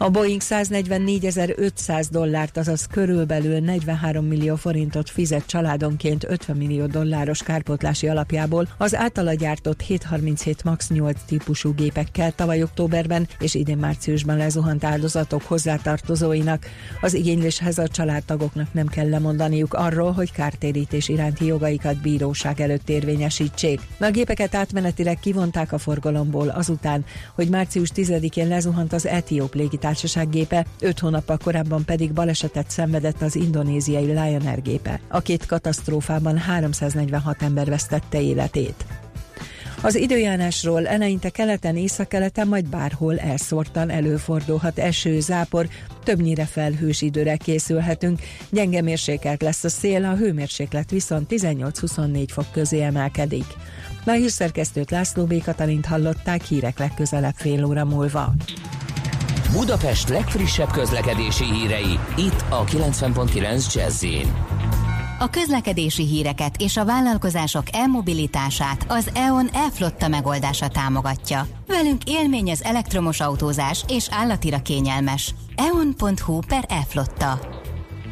[0.01, 8.09] A Boeing 144.500 dollárt, azaz körülbelül 43 millió forintot fizet családonként 50 millió dolláros kárpotlási
[8.09, 14.85] alapjából az általa gyártott 737 MAX 8 típusú gépekkel tavaly októberben és idén márciusban lezuhant
[14.85, 16.67] áldozatok hozzátartozóinak.
[17.01, 23.81] Az igényléshez a családtagoknak nem kell lemondaniuk arról, hogy kártérítés iránti jogaikat bíróság előtt érvényesítsék.
[24.01, 30.29] A gépeket átmenetileg kivonták a forgalomból azután, hogy március 10-én lezuhant az etióp légitársaság légitársaság
[30.29, 35.01] gépe, öt hónappal korábban pedig balesetet szenvedett az indonéziai Lion Air gépe.
[35.09, 38.85] A két katasztrófában 346 ember vesztette életét.
[39.83, 45.68] Az időjárásról eleinte keleten, északkeleten, majd bárhol elszórtan előfordulhat eső, zápor,
[46.05, 48.20] többnyire felhős időre készülhetünk.
[48.51, 53.46] Gyenge mérsékelt lesz a szél, a hőmérséklet viszont 18-24 fok közé emelkedik.
[54.05, 55.42] A hírszerkesztőt László B.
[55.42, 58.35] Katalint hallották hírek legközelebb fél óra múlva.
[59.53, 64.05] Budapest legfrissebb közlekedési hírei, itt a 90.9 jazz
[65.21, 71.47] a közlekedési híreket és a vállalkozások elmobilitását az EON e-flotta megoldása támogatja.
[71.67, 75.35] Velünk élmény az elektromos autózás és állatira kényelmes.
[75.57, 77.58] eon.hu per e-flotta.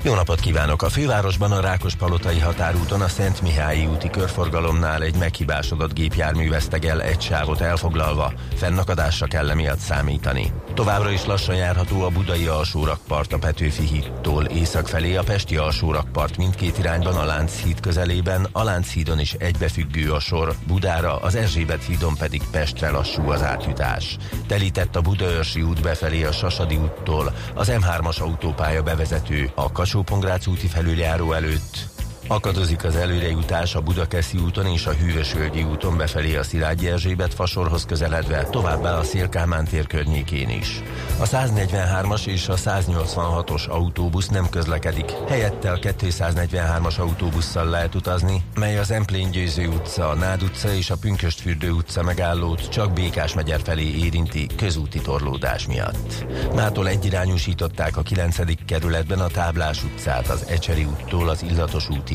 [0.06, 0.82] Jó napot kívánok!
[0.82, 7.02] A fővárosban a Rákospalotai határúton a Szent Mihályi úti körforgalomnál egy meghibásodott gépjármű veszteg el
[7.02, 8.32] egy sávot elfoglalva.
[8.54, 10.52] Fennakadásra kell emiatt számítani.
[10.74, 16.36] Továbbra is lassan járható a budai alsórakpart a Petőfi hídtól észak felé a Pesti alsórakpart
[16.36, 22.16] mindkét irányban a Lánchíd közelében, a Lánchídon is egybefüggő a sor, Budára, az Erzsébet hídon
[22.16, 24.16] pedig Pestre lassú az átjutás.
[24.46, 29.72] Telített a Budaörsi út befelé a Sasadi úttól, az M3-as autópálya bevezető, a
[30.04, 31.95] kacsó úti felüljáró előtt,
[32.28, 37.84] Akadozik az előrejutás a Budakeszi úton és a Hűvösvölgyi úton befelé a Szilágyi Erzsébet fasorhoz
[37.84, 40.82] közeledve, továbbá a Szélkámán tér környékén is.
[41.18, 48.78] A 143-as és a 186-os autóbusz nem közlekedik, helyette a 243-as autóbusszal lehet utazni, mely
[48.78, 53.60] az Emplén Győző utca, a Nád utca és a Pünköstfürdő utca megállót csak Békás megyer
[53.64, 56.26] felé érinti közúti torlódás miatt.
[56.54, 58.36] Mától egyirányúsították a 9.
[58.66, 61.88] kerületben a Táblás utcát az Ecseri úttól az Illatos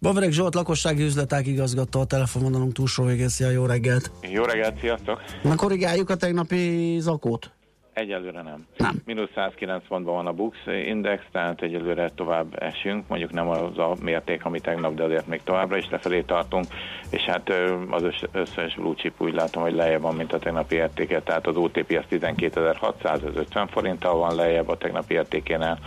[0.00, 4.10] Bavreg Zsolt, lakossági üzleták igazgató a telefonvonalunk túlsó végezzi jó reggelt.
[4.30, 5.20] Jó reggelt, sziasztok!
[5.42, 7.50] Na korrigáljuk a tegnapi zakót?
[7.98, 8.66] Egyelőre nem.
[8.76, 9.02] Nem.
[9.04, 10.56] Mínusz 190 pontban van a Bux
[10.86, 15.42] Index, tehát egyelőre tovább esünk, mondjuk nem az a mérték, ami tegnap, de azért még
[15.42, 16.64] továbbra is lefelé tartunk,
[17.10, 17.52] és hát
[17.90, 21.56] az összes blue chip úgy látom, hogy lejjebb van, mint a tegnapi értéke, tehát az
[21.56, 25.78] OTP az 12.650 forinttal van lejjebb a tegnapi értékénél,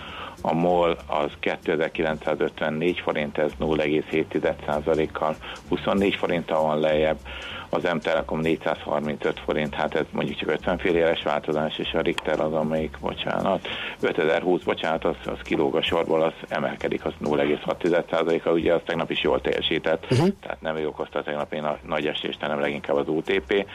[0.41, 5.35] a MOL az 2954 forint, ez 0,7%-kal
[5.69, 7.17] 24 forinttal van lejjebb,
[7.73, 12.39] az M-Telekom 435 forint, hát ez mondjuk csak 50 fél éves változás, és a Richter
[12.39, 13.67] az, amelyik, bocsánat,
[13.99, 19.21] 5020, bocsánat, az, az kilóg a sorból, az emelkedik, az 0,6%-a, ugye az tegnap is
[19.21, 20.27] jól teljesített, uh-huh.
[20.41, 23.65] tehát nem ő okozta a tegnapi na- nagy esést, hanem leginkább az OTP,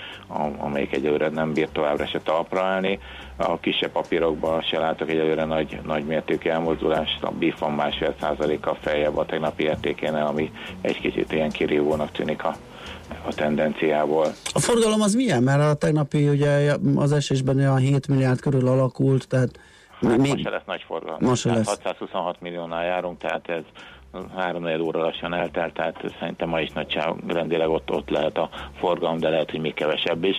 [0.58, 2.98] amelyik egyelőre nem bír továbbra se talpra állni.
[3.36, 9.16] A kisebb papírokban se látok egyelőre nagy, nagy mértékű elmozdulást, a BIFAN másfél százaléka feljebb
[9.16, 12.56] a tegnapi értékénél, ami egy kicsit ilyen kirívónak tűnik a
[13.26, 14.26] a tendenciából.
[14.52, 15.42] A forgalom az milyen?
[15.42, 19.58] Mert a tegnapi ugye az esésben olyan 7 milliárd körül alakult, tehát
[20.00, 20.30] Hát még...
[20.30, 21.18] Ma se lesz nagy forgalom.
[21.20, 21.66] Ma se lesz.
[21.66, 23.62] 626 milliónál járunk, tehát ez
[24.36, 29.28] három óra lassan eltelt, tehát szerintem ma is nagyságrendileg ott, ott lehet a forgalom, de
[29.28, 30.38] lehet, hogy még kevesebb is.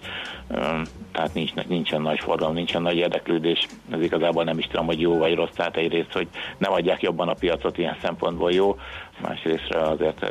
[1.11, 3.67] Tehát nincs, nincsen nagy forgalom, nincsen nagy érdeklődés.
[3.91, 5.53] Ez igazából nem is tudom, hogy jó vagy rossz.
[5.55, 6.27] Tehát egyrészt, hogy
[6.57, 8.75] nem adják jobban a piacot, ilyen szempontból jó.
[9.21, 10.25] Másrészt azért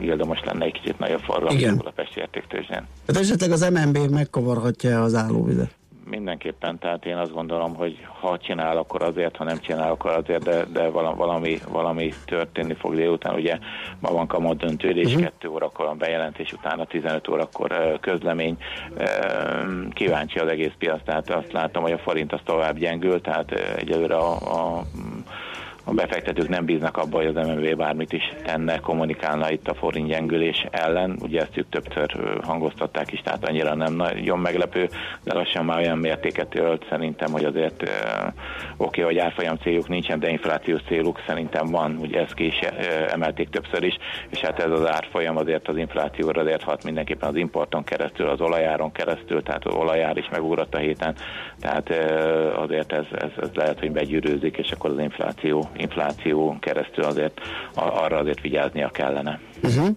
[0.00, 2.86] érdemes lenne egy kicsit nagyobb forgalom, mint a Pesti értéktőzsén.
[3.06, 5.80] Hát esetleg az MNB megkavarhatja az állóvizet
[6.12, 10.42] mindenképpen, tehát én azt gondolom, hogy ha csinál, akkor azért, ha nem csinál, akkor azért,
[10.42, 13.34] de, de valami, valami történni fog délután.
[13.34, 13.58] Ugye
[14.00, 15.22] ma van kamat döntődés, uh-huh.
[15.22, 18.56] 2 órakor a bejelentés, utána 15 órakor közlemény.
[19.90, 24.16] Kíváncsi az egész piac, tehát azt látom, hogy a forint az tovább gyengül, tehát egyelőre
[24.16, 24.82] a, a
[25.84, 30.08] a befektetők nem bíznak abban, hogy az MMV bármit is tenne, kommunikálna itt a forint
[30.08, 31.16] gyengülés ellen.
[31.20, 34.88] Ugye ezt ők többször hangoztatták is, tehát annyira nem nagyon meglepő,
[35.24, 37.90] de lassan már olyan mértéket ölt szerintem, hogy azért oké,
[38.76, 42.58] okay, hogy árfolyam céljuk nincsen, de inflációs céluk szerintem van, ugye ezt ki is
[43.08, 43.96] emelték többször is,
[44.30, 48.40] és hát ez az árfolyam azért az inflációra azért hat mindenképpen az importon keresztül, az
[48.40, 51.14] olajáron keresztül, tehát az olajár is megugrott a héten,
[51.60, 51.90] tehát
[52.56, 57.40] azért ez, ez, ez lehet, hogy begyűrőzik, és akkor az infláció infláció keresztül azért
[57.74, 59.40] arra azért vigyáznia kellene.
[59.62, 59.88] Uh-huh.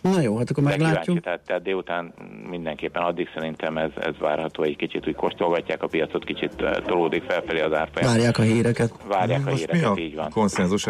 [0.00, 1.20] Na jó, hát akkor meglátjuk.
[1.20, 2.14] Tehát, tehát délután
[2.50, 7.22] mindenképpen addig szerintem ez, ez várható, egy kicsit úgy kóstolgatják a piacot, kicsit eh, tolódik
[7.22, 8.12] felfelé az árfolyam.
[8.12, 8.92] Várják a híreket.
[9.08, 10.30] Várják Most a híreket, mi a így van.
[10.30, 10.86] konszenzus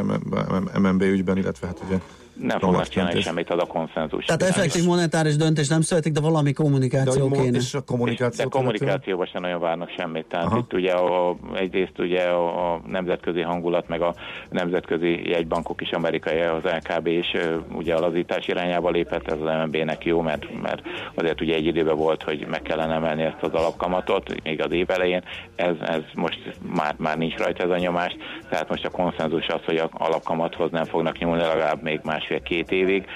[0.79, 1.97] MNB ügyben, illetve hát ugye
[2.35, 4.25] nem fognak csinálni semmit, az a konszenzus.
[4.25, 7.57] Tehát effektív monetáris döntés nem születik, de valami kommunikáció de, kéne.
[7.57, 10.27] És a kommunikáció de kommunikációban sem nagyon várnak semmit.
[10.27, 10.59] Tehát Aha.
[10.59, 14.15] itt ugye a, egyrészt ugye a nemzetközi hangulat, meg a
[14.51, 17.33] nemzetközi jegybankok is, amerikai, az LKB is
[17.73, 20.83] ugye a lazítás irányába lépett, ez az MNB-nek jó, mert, mert
[21.15, 24.91] azért ugye egy időben volt, hogy meg kellene emelni ezt az alapkamatot, még az év
[24.91, 25.23] elején,
[25.57, 28.17] ez, ez most már, már nincs rajta ez a nyomás,
[28.49, 32.71] tehát most a konszenzus az, hogy a alapkamathoz nem fognak nyúlni legalább még más másfél-két
[32.71, 33.07] évig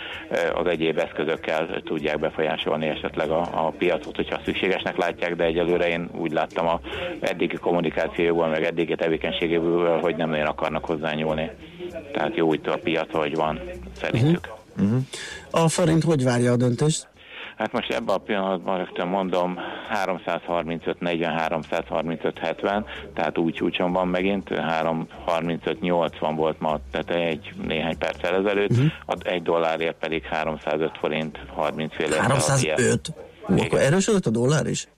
[0.54, 6.08] az egyéb eszközökkel tudják befolyásolni esetleg a, a piacot, hogyha szükségesnek látják, de egyelőre én
[6.18, 6.80] úgy láttam a
[7.20, 11.50] eddigi kommunikációból, meg eddigi tevékenységéből, hogy nem nagyon akarnak hozzányúlni.
[12.12, 13.60] Tehát jó itt a piac, hogy van,
[14.00, 14.48] szerintük.
[14.76, 14.86] Uh-huh.
[14.86, 15.02] Uh-huh.
[15.50, 17.06] A forint hogy várja a döntést?
[17.58, 24.08] Hát most ebben a pillanatban rögtön mondom 335, 40, 335, 70, tehát úgy csúcson van
[24.08, 28.90] megint, 335, 80 volt ma, tehát egy néhány perccel ezelőtt, uh-huh.
[29.22, 33.12] egy dollárért pedig 305 forint 30 fél 305?
[33.42, 34.88] Akkor erősödött a dollár is?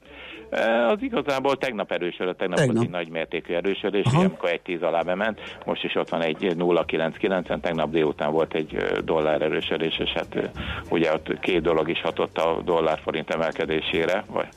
[0.90, 2.76] Az igazából tegnap erősödött, tegnap, tegnap.
[2.76, 4.20] volt egy nagy mértékű erősödés, Aha.
[4.20, 8.76] amikor egy 10 alá bement, most is ott van egy 0,99-en, tegnap délután volt egy
[9.04, 10.50] dollár erősödés, és hát
[10.90, 14.48] ugye ott két dolog is hatott a dollár-forint emelkedésére, vagy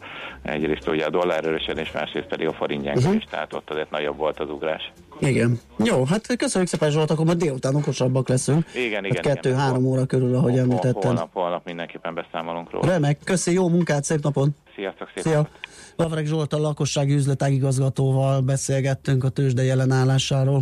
[0.42, 3.30] egyrészt ugye a dollár erősödés, másrészt pedig a forint gyengülés, uh-huh.
[3.30, 4.92] tehát ott azért nagyobb volt az ugrás.
[5.28, 5.60] Igen.
[5.78, 8.66] Jó, hát köszönjük szépen Zsolt, akkor majd délután okosabbak leszünk.
[8.76, 9.24] Igen, igen.
[9.24, 11.02] Hát kettő-három óra körül, ahogy említettem.
[11.02, 12.88] Holnap, holnap mindenképpen beszámolunk róla.
[12.88, 14.56] Remek, köszi, jó munkát, szép napon!
[14.76, 15.48] Sziasztok, szép Szia!
[15.96, 20.62] Lavreg Zsolt a lakossági üzletágigazgatóval beszélgettünk a tőzsde jelenállásáról.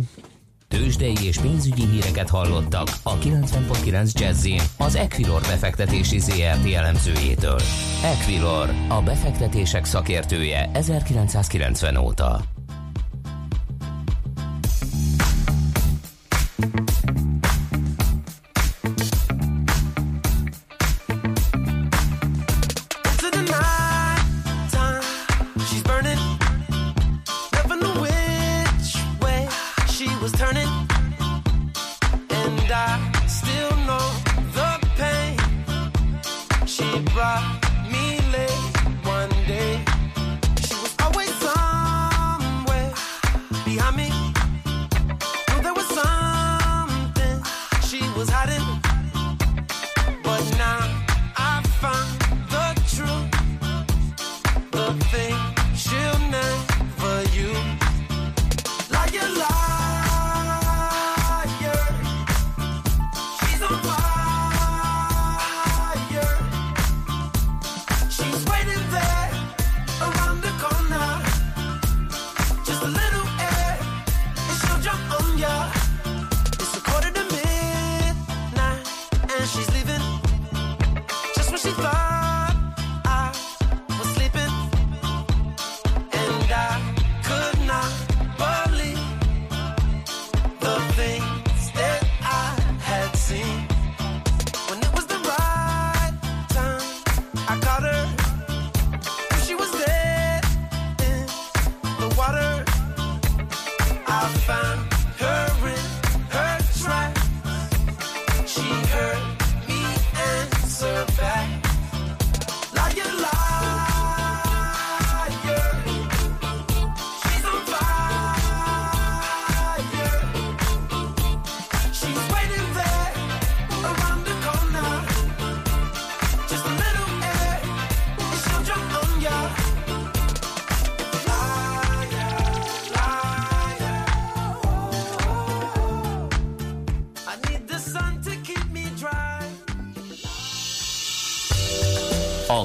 [0.68, 4.48] Tőzsdei és pénzügyi híreket hallottak a 90.9 jazz
[4.78, 7.60] az Equilor befektetési ZRT elemzőjétől.
[8.04, 12.40] Equilor, a befektetések szakértője 1990 óta.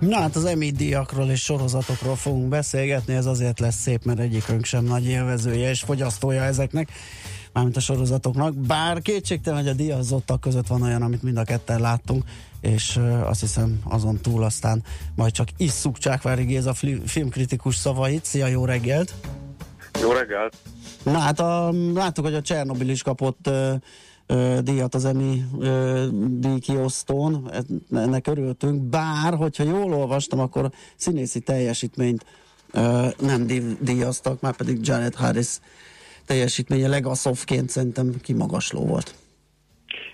[0.00, 4.64] Na hát az Emmy díjakról és sorozatokról fogunk beszélgetni, ez azért lesz szép, mert egyikünk
[4.64, 6.88] sem nagy élvezője és fogyasztója ezeknek,
[7.52, 11.80] mármint a sorozatoknak, bár kétségtelen, hogy a díjazottak között van olyan, amit mind a ketten
[11.80, 12.24] láttunk,
[12.60, 14.82] és azt hiszem azon túl aztán
[15.14, 16.74] majd csak isszuk Csákvári Géza
[17.04, 18.24] filmkritikus szavait.
[18.24, 19.14] Szia, jó reggelt!
[20.00, 20.56] Jó reggelt!
[21.02, 23.50] Na hát a, láttuk, hogy a Csernobil is kapott
[24.62, 25.44] díjat az EMI
[26.28, 27.50] díjkiosztón,
[27.90, 32.24] ennek örültünk, bár, hogyha jól olvastam, akkor színészi teljesítményt
[33.20, 33.46] nem
[33.80, 35.58] díjaztak, már pedig Janet Harris
[36.26, 39.14] teljesítménye legasszovként szerintem kimagasló volt.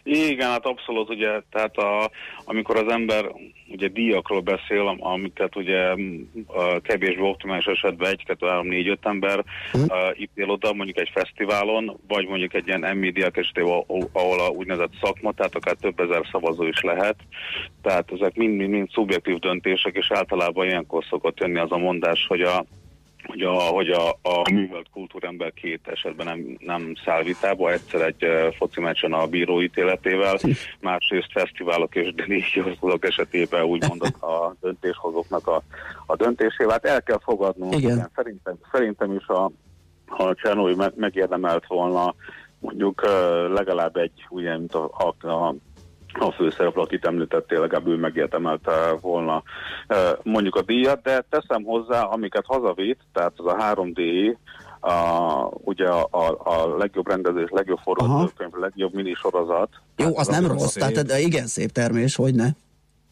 [0.08, 2.10] Igen, hát abszolút, ugye, tehát a,
[2.44, 3.32] amikor az ember
[3.68, 5.88] ugye díjakról beszél, amiket ugye
[6.46, 11.10] a kevésbé optimális esetben egy, kettő, három, négy, öt ember uh, ítél oda, mondjuk egy
[11.14, 16.00] fesztiválon, vagy mondjuk egy ilyen Emmy díjak esetében, ahol a úgynevezett szakma, tehát akár több
[16.00, 17.16] ezer szavazó is lehet.
[17.82, 22.64] Tehát ezek mind-mind szubjektív döntések, és általában ilyenkor szokott jönni az a mondás, hogy a
[23.26, 28.26] hogy a, hogy a, a művelt kultúrember két esetben nem, nem száll vitába, egyszer egy
[28.56, 30.38] foci meccsen a bíró ítéletével,
[30.80, 35.62] másrészt fesztiválok és díjhozók esetében úgymond a döntéshozóknak a,
[36.06, 36.72] a döntésével.
[36.72, 37.90] Hát el kell fogadnunk, Igen.
[37.90, 39.50] Igen, szerintem, szerintem is a,
[40.06, 42.14] ha Csernói megérdemelt volna
[42.58, 43.02] mondjuk
[43.48, 45.54] legalább egy, ugye, mint a, a, a
[46.18, 49.42] a főszereplő, akit említettél, legalább ő megérdemelte volna
[50.22, 54.34] mondjuk a díjat, de teszem hozzá, amiket hazavitt, tehát az a 3D
[54.80, 59.68] a, ugye a, a, a legjobb rendezés, legjobb forgatókönyv, legjobb minisorozat.
[59.96, 60.82] Jó, az, az nem rossz, szép.
[60.82, 62.46] tehát de igen szép termés, hogy ne?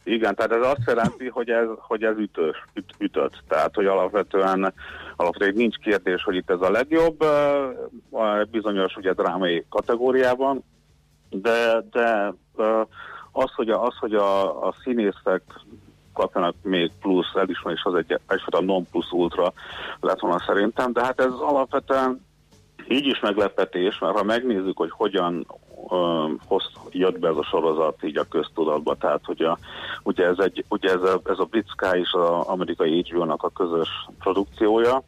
[0.05, 3.43] Igen, tehát ez azt jelenti, hogy ez, hogy ez ütős, üt, ütött.
[3.49, 4.75] Tehát, hogy alapvetően,
[5.17, 7.25] alapvetően nincs kérdés, hogy itt ez a legjobb,
[8.51, 10.65] bizonyos ugye drámai kategóriában,
[11.31, 12.35] de, de
[13.33, 15.43] az, hogy a, az, hogy a, a színészek
[16.13, 19.53] kapjanak még plusz elismerés, az egy egyfajta non plus ultra
[20.01, 22.25] lett volna szerintem, de hát ez alapvetően
[22.89, 25.47] így is meglepetés, mert ha megnézzük, hogy hogyan
[26.47, 29.59] hoz, jött be ez a sorozat így a köztudatba, tehát hogy a,
[30.03, 33.51] ugye ez, egy, ugye ez a, ez a Brit Sky és az amerikai HBO-nak a
[33.51, 33.89] közös
[34.19, 35.03] produkciója,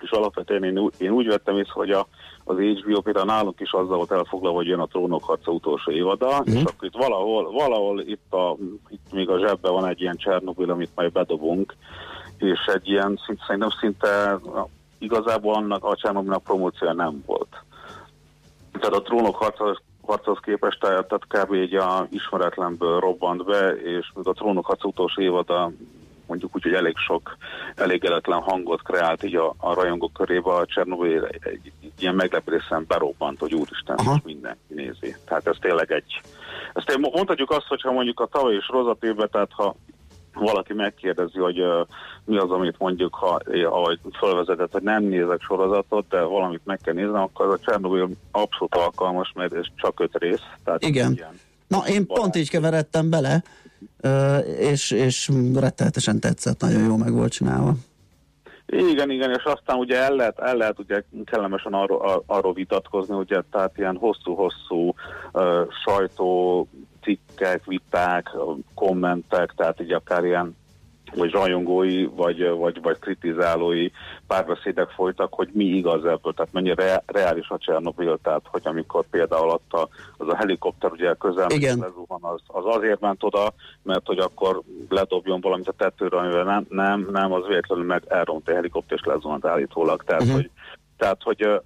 [0.00, 2.06] és alapvetően én, én úgy vettem észre, hogy a,
[2.44, 6.42] az HBO például nálunk is azzal volt elfoglalva, hogy jön a trónok harca utolsó évada,
[6.50, 6.54] mm.
[6.54, 8.56] és akkor itt valahol, valahol itt, a,
[8.88, 11.74] itt még a zsebben van egy ilyen Csernobyl, amit majd bedobunk,
[12.38, 14.38] és egy ilyen, szint, szerintem szinte
[14.98, 17.62] igazából annak a Csernobylnak promóciója nem volt.
[18.72, 21.52] Tehát a trónok harca harchoz képest, tehát kb.
[21.52, 25.70] egy a ismeretlenből robbant be, és a trónok harc utolsó évada
[26.26, 27.36] mondjuk úgy, hogy elég sok
[27.74, 32.84] elégedetlen hangot kreált így a, a rajongók körébe, a Csernobyl egy, egy, egy ilyen meglepődésen
[32.88, 35.16] berobbant, hogy úristen, most mindenki nézi.
[35.24, 36.20] Tehát ez tényleg egy...
[36.74, 39.76] Ezt mondhatjuk azt, hogyha mondjuk a tavalyi sorozat évben, tehát ha
[40.34, 41.86] valaki megkérdezi, hogy uh,
[42.24, 46.94] mi az, amit mondjuk, ha, ahogy felvezetett, hogy nem nézek sorozatot, de valamit meg kell
[46.94, 50.42] néznem, akkor az a Csernobyl abszolút alkalmas, mert ez csak öt rész.
[50.64, 51.12] Tehát Igen.
[51.12, 53.42] Ilyen Na, én pont így keveredtem bele,
[54.58, 57.74] és, és rettenetesen tetszett, nagyon jó meg volt csinálva.
[58.66, 63.42] Igen, igen, és aztán ugye el lehet, el lehet ugye kellemesen arról, arról vitatkozni, ugye,
[63.50, 64.94] tehát ilyen hosszú-hosszú
[65.32, 66.68] uh, sajtó
[67.02, 68.30] cikkek, viták,
[68.74, 70.56] kommentek, tehát így akár ilyen
[71.14, 73.90] vagy rajongói, vagy, vagy, vagy kritizálói
[74.26, 79.48] párbeszédek folytak, hogy mi igaz ebből, tehát mennyire reális a Csernobyl, tehát hogy amikor például
[79.48, 83.52] ott a, az a helikopter ugye közel lezuhan, az, az azért ment oda,
[83.82, 88.48] mert hogy akkor ledobjon valamit a tetőre, amivel nem, nem, nem az véletlenül meg elront
[88.48, 90.36] a helikopter és lezuhant állítólag, tehát uh-huh.
[90.36, 90.50] hogy
[90.96, 91.60] tehát, hogy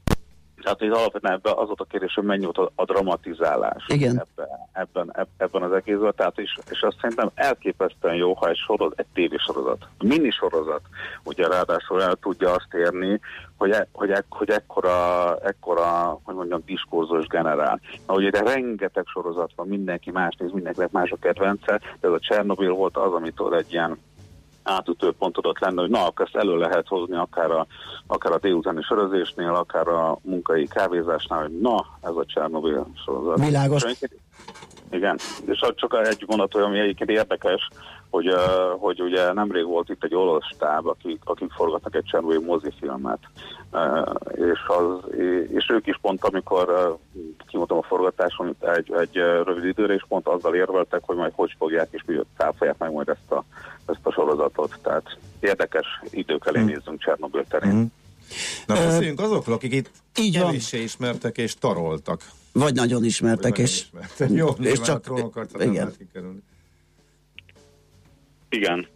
[0.63, 4.11] tehát itt alapvetően ebben az volt a kérdés, hogy mennyi volt a, a dramatizálás Igen.
[4.11, 6.13] Ebben, ebben, ebben az egészben.
[6.17, 10.81] Tehát is, és azt szerintem elképesztően jó, ha egy sorozat, egy tévésorozat, mini sorozat,
[11.25, 13.21] ugye ráadásul el tudja azt érni,
[13.57, 17.81] hogy, e, hogy, e, hogy ekkora, ekkora, hogy mondjam, diskurzus generál.
[18.07, 22.13] Na, ugye de rengeteg sorozat van, mindenki más néz, mindenkinek más a kedvence, de ez
[22.13, 23.99] a Csernobyl volt az, amitől egy ilyen
[24.63, 27.67] átütő pont tudott lenni, hogy na, akkor ezt elő lehet hozni akár a,
[28.07, 33.45] akár a délutáni sörözésnél, akár a munkai kávézásnál, hogy na, ez a Csernobyl sorozat.
[33.45, 33.85] Világos.
[34.91, 37.69] Igen, és csak egy mondat, ami egyébként érdekes,
[38.11, 38.35] hogy,
[38.79, 43.19] hogy ugye nemrég volt itt egy olasz stáb, akik, akik forgatnak egy Csernobyl mozifilmet,
[44.33, 45.11] és, az,
[45.53, 46.97] és ők is pont, amikor
[47.47, 51.89] kimondtam a forgatáson egy, egy rövid időre, és pont azzal érveltek, hogy majd hogy fogják,
[51.91, 53.45] és mi cáfolják meg majd ezt a,
[53.93, 54.79] ezt a sorozatot.
[54.83, 57.75] Tehát érdekes idők elé nézzünk Csernobyl terén.
[57.75, 57.85] Mm.
[58.67, 60.55] Na, beszéljünk azokról, akik itt így van.
[60.55, 62.23] ismertek és taroltak.
[62.53, 64.31] Vagy nagyon ismertek, Vagy és, ismertek.
[64.31, 65.13] Jó, és csak...
[65.59, 65.93] Igen.
[68.49, 68.87] Igen.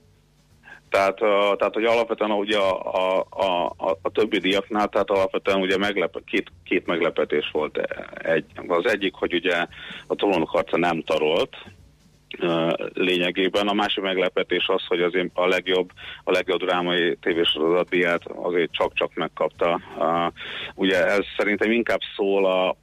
[0.88, 1.16] Tehát,
[1.58, 6.24] tehát hogy alapvetően ugye a, a, a, a, a többi diaknál, tehát alapvetően ugye meglep,
[6.24, 7.78] két, két meglepetés volt.
[8.14, 9.66] Egy, az egyik, hogy ugye
[10.06, 11.56] a tolónok harca nem tarolt,
[12.92, 13.68] lényegében.
[13.68, 15.90] A másik meglepetés az, hogy azért a legjobb,
[16.24, 17.88] a legjobb drámai tévésorozat
[18.42, 19.80] azért csak-csak megkapta.
[20.74, 22.76] Ugye ez szerintem inkább szól a,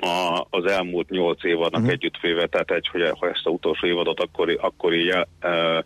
[0.00, 1.92] a, az elmúlt nyolc évadnak uh-huh.
[1.92, 5.84] együttvéve, tehát egy, hogy ha ezt a utolsó évadot akkor, akkor így uh,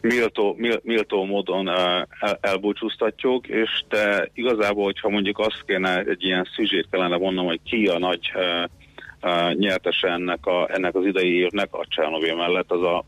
[0.00, 1.76] méltó, méltó módon uh,
[2.20, 7.60] el, elbúcsúztatjuk, és te igazából, hogyha mondjuk azt kéne, egy ilyen szüzsét kellene vonnom, hogy
[7.64, 8.70] ki a nagy uh,
[9.52, 13.04] nyertese ennek, a, ennek az idei évnek, a Csernobyl mellett az a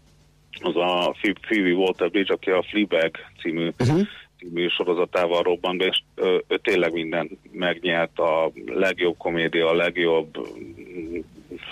[0.63, 3.11] az a Phoebe Water-Bridge, aki a Fleabag
[3.41, 4.01] című uh-huh.
[4.39, 10.37] című sorozatával robbant be, és ő, ő tényleg minden megnyert, a legjobb komédia, a legjobb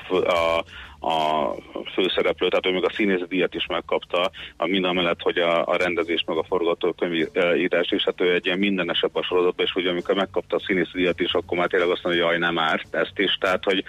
[0.08, 0.64] a,
[1.04, 1.54] a
[1.94, 5.76] főszereplő, tehát ő még a színész díjat is megkapta, a minden mellett, hogy a, a
[5.76, 10.14] rendezés meg a forgatókönyvírás is, hát ő egy ilyen mindenesebb a sorozatban, és ugye amikor
[10.14, 13.18] megkapta a színész díjat is, akkor már tényleg azt mondja, hogy jaj, nem árt ezt
[13.18, 13.84] is, tehát hogy,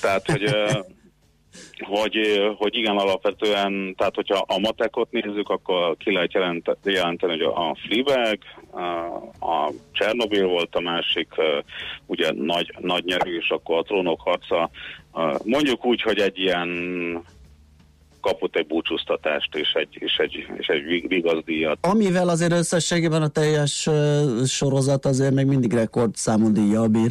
[0.00, 0.54] tehát, hogy
[1.78, 7.52] hogy, hogy igen, alapvetően, tehát hogyha a matekot nézzük, akkor ki lehet jelent, jelenteni, hogy
[7.54, 8.38] a Fleabag,
[9.40, 11.28] a Csernobyl volt a másik,
[12.06, 14.70] ugye nagy, nagy nyerő, és akkor a trónok harca,
[15.44, 16.68] mondjuk úgy, hogy egy ilyen
[18.20, 21.78] kapott egy búcsúztatást és egy, és egy, és egy vigazdíjat.
[21.80, 23.88] Amivel azért összességében a teljes
[24.46, 27.10] sorozat azért még mindig rekordszámú díjjal bír.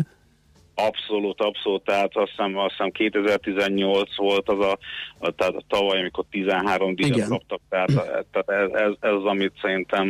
[0.88, 4.77] Abszolút, abszolút, tehát azt hiszem, azt hiszem 2018 volt az a,
[5.19, 7.91] a, tehát a tavaly, amikor 13 díjat kaptak, tehát,
[8.32, 10.07] tehát ez, ez, ez az, amit szerintem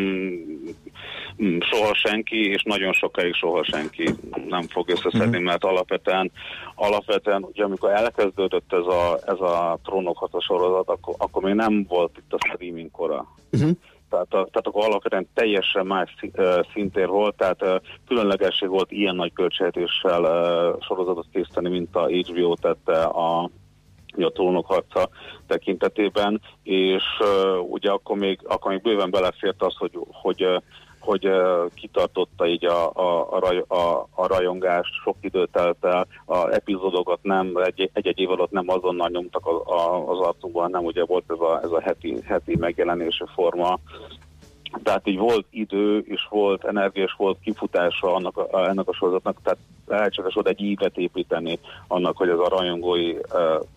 [1.44, 4.10] mm, soha senki, és nagyon sokáig soha senki
[4.48, 5.44] nem fog összeszedni, uh-huh.
[5.44, 6.32] mert alapvetően,
[6.76, 12.18] alapvetően ugye amikor elkezdődött ez a, ez a trónok sorozat, akkor, akkor még nem volt
[12.18, 13.28] itt a streaming kora.
[13.52, 13.72] Uh-huh
[14.10, 16.16] tehát, a, tehát akkor alapvetően teljesen más
[16.74, 23.50] szintér volt, tehát különlegesség volt ilyen nagy költségvetéssel sorozatot készíteni, mint a HBO tette a
[24.18, 25.10] a trónok harca
[25.48, 30.62] tekintetében, és uh, ugye akkor még, akkor még bőven belefért az, hogy, hogy
[31.00, 31.30] hogy
[31.74, 37.20] kitartotta így a, a, a, raj, a, a rajongást, sok időt telt el, a epizódokat
[37.22, 37.52] nem,
[37.94, 41.60] egy-egy év alatt nem azonnal nyomtak a, a, az arcunkban, nem ugye volt ez a,
[41.64, 43.80] ez a heti, heti megjelenési forma,
[44.84, 49.38] tehát így volt idő, és volt energia, és volt kifutása annak a, ennek a sorozatnak,
[49.44, 53.22] tehát lehetséges oda egy ívet építeni annak, hogy ez a rajongói uh,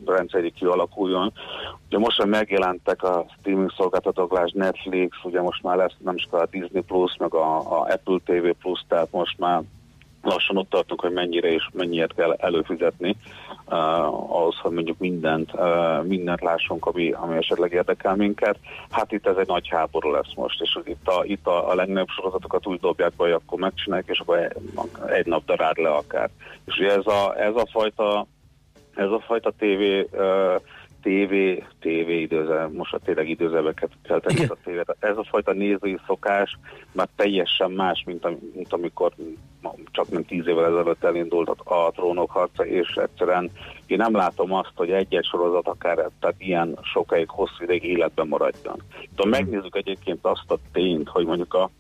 [0.07, 1.33] rendszer kialakuljon.
[1.87, 6.47] Ugye most már megjelentek a streaming szolgáltatók, Netflix, ugye most már lesz nem is a
[6.51, 9.63] Disney Plus, meg a, a Apple TV Plus, tehát most már
[10.23, 13.17] lassan ott tartunk, hogy mennyire és mennyiért kell előfizetni
[13.67, 13.77] uh,
[14.37, 18.59] ahhoz, hogy mondjuk mindent, uh, mindent lássunk, ami, ami esetleg érdekel minket.
[18.91, 22.09] Hát itt ez egy nagy háború lesz most, és itt a, itt a, a legnagyobb
[22.09, 24.57] sorozatokat úgy dobják be, hogy akkor megcsinálják, és akkor
[25.07, 26.31] egy nap darád le akár.
[26.65, 28.27] És ugye ez a, ez a fajta
[28.95, 30.61] ez a fajta tévé uh,
[31.03, 31.35] TV,
[31.81, 34.97] TV időze, most a tényleg időzeveket kell tenni a tévét.
[34.99, 36.59] Ez a fajta nézői szokás
[36.93, 39.13] már teljesen más, mint, am, mint amikor
[39.93, 43.51] csak nem tíz évvel ezelőtt elindult a, trónok harca, és egyszerűen
[43.87, 48.83] én nem látom azt, hogy egy-egy sorozat akár tehát ilyen sokáig hosszú ideig életben maradjon.
[49.17, 51.71] De megnézzük egyébként azt a tényt, hogy mondjuk a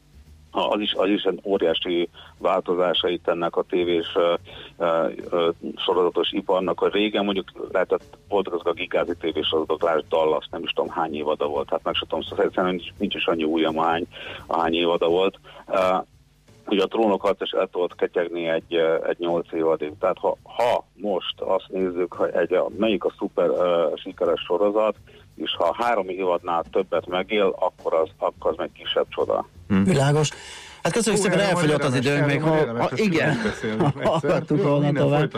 [0.55, 2.09] az is, az is egy óriási
[2.39, 6.81] változásait ennek a tévés uh, uh, sorozatos iparnak.
[6.81, 10.91] A régen mondjuk lehetett, voltak azok a gigázi tévés sorozatok, lásd Dallas, nem is tudom
[10.91, 14.07] hány évada volt, hát meg sem tudom, szóval nincs, nincs is annyi új, hány,
[14.49, 15.39] hány évada volt.
[16.67, 18.75] Ugye a trónok harc is el tudott ketyegni egy,
[19.09, 19.93] egy 8 évadig.
[19.99, 23.59] Tehát ha, ha most azt nézzük, hogy egy, melyik a szuper uh,
[23.97, 24.97] sikeres sorozat,
[25.35, 29.49] és ha három évadnál többet megél, akkor az, akkor az meg kisebb csoda.
[29.69, 29.85] Hmm.
[29.85, 30.31] Világos.
[30.83, 33.37] Hát köszönjük szépen, elfogyott az időnk még, ha, ha igen,
[34.03, 35.33] akartuk volna tovább.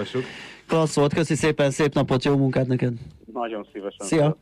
[0.69, 2.93] Klassz volt, köszi szépen, szép napot, jó munkát neked.
[3.33, 4.07] Nagyon szívesen.
[4.07, 4.37] Szia.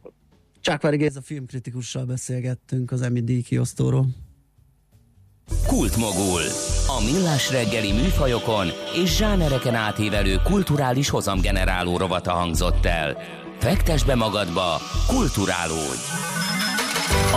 [0.61, 4.05] Csákvári Géza filmkritikussal beszélgettünk az Emi kiosztóról.
[5.67, 6.43] Kultmogul.
[6.87, 8.67] A millás reggeli műfajokon
[9.03, 13.17] és zsánereken átívelő kulturális hozamgeneráló rovata hangzott el.
[13.59, 16.03] Fektes be magadba, kulturálódj!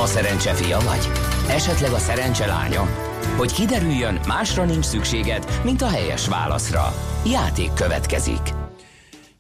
[0.04, 1.10] A szerencse fia vagy?
[1.50, 2.88] Esetleg a szerencse lánya?
[3.38, 6.94] Hogy kiderüljön, másra nincs szükséged, mint a helyes válaszra.
[7.26, 8.65] Játék következik.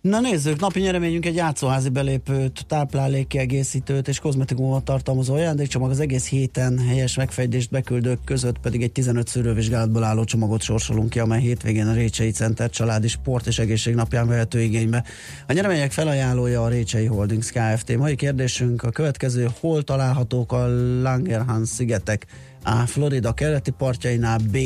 [0.05, 6.79] Na nézzük, napi nyereményünk egy játszóházi belépőt, táplálékkiegészítőt és kozmetikumot tartalmazó ajándékcsomag, az egész héten
[6.79, 11.93] helyes megfejtést beküldők között pedig egy 15 szűrővizsgálatból álló csomagot sorsolunk ki, amely hétvégén a
[11.93, 15.03] Récsei Center családi sport és egészség napján vehető igénybe.
[15.47, 17.97] A nyeremények felajánlója a Récsei Holdings Kft.
[17.97, 20.67] Mai kérdésünk a következő, hol találhatók a
[21.01, 22.25] Langerhans szigetek?
[22.63, 22.85] A.
[22.85, 24.57] Florida keleti partjainál, B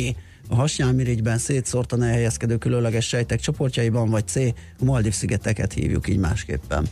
[0.55, 4.35] hasnyálmirigyben szétszórtan elhelyezkedő különleges sejtek csoportjaiban, vagy C.
[4.79, 6.87] A Maldív szigeteket hívjuk így másképpen.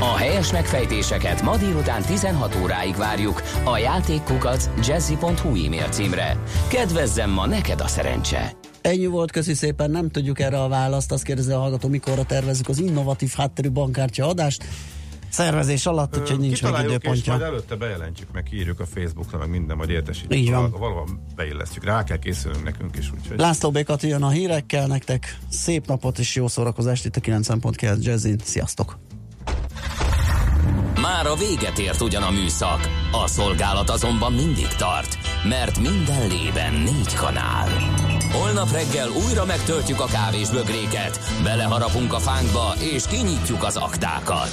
[0.00, 6.42] A helyes megfejtéseket ma délután 16 óráig várjuk a játékkukac jazzy.hu e-mail címre.
[6.68, 8.52] Kedvezzem ma neked a szerencse!
[8.80, 12.68] Ennyi volt, köszi szépen, nem tudjuk erre a választ, azt kérdezi a hallgató, mikorra tervezzük
[12.68, 14.64] az innovatív hátterű bankkártya adást
[15.32, 17.32] szervezés alatt, úgyhogy nincs meg időpontja.
[17.32, 20.40] Majd előtte bejelentjük, meg írjuk a Facebookra, meg minden, majd értesítjük.
[20.40, 20.70] Így van.
[20.70, 23.12] Valóban beillesztjük, rá kell készülnünk nekünk is.
[23.12, 23.38] Úgyhogy...
[23.38, 28.38] László Békat jön a hírekkel, nektek szép napot és jó szórakozást itt a 9.9 Jazzin.
[28.44, 28.98] Sziasztok!
[31.00, 35.18] Már a véget ért ugyan a műszak, a szolgálat azonban mindig tart,
[35.48, 37.68] mert minden lében négy kanál.
[38.32, 44.52] Holnap reggel újra megtöltjük a kávés bögréket, beleharapunk a fánkba és kinyitjuk az aktákat.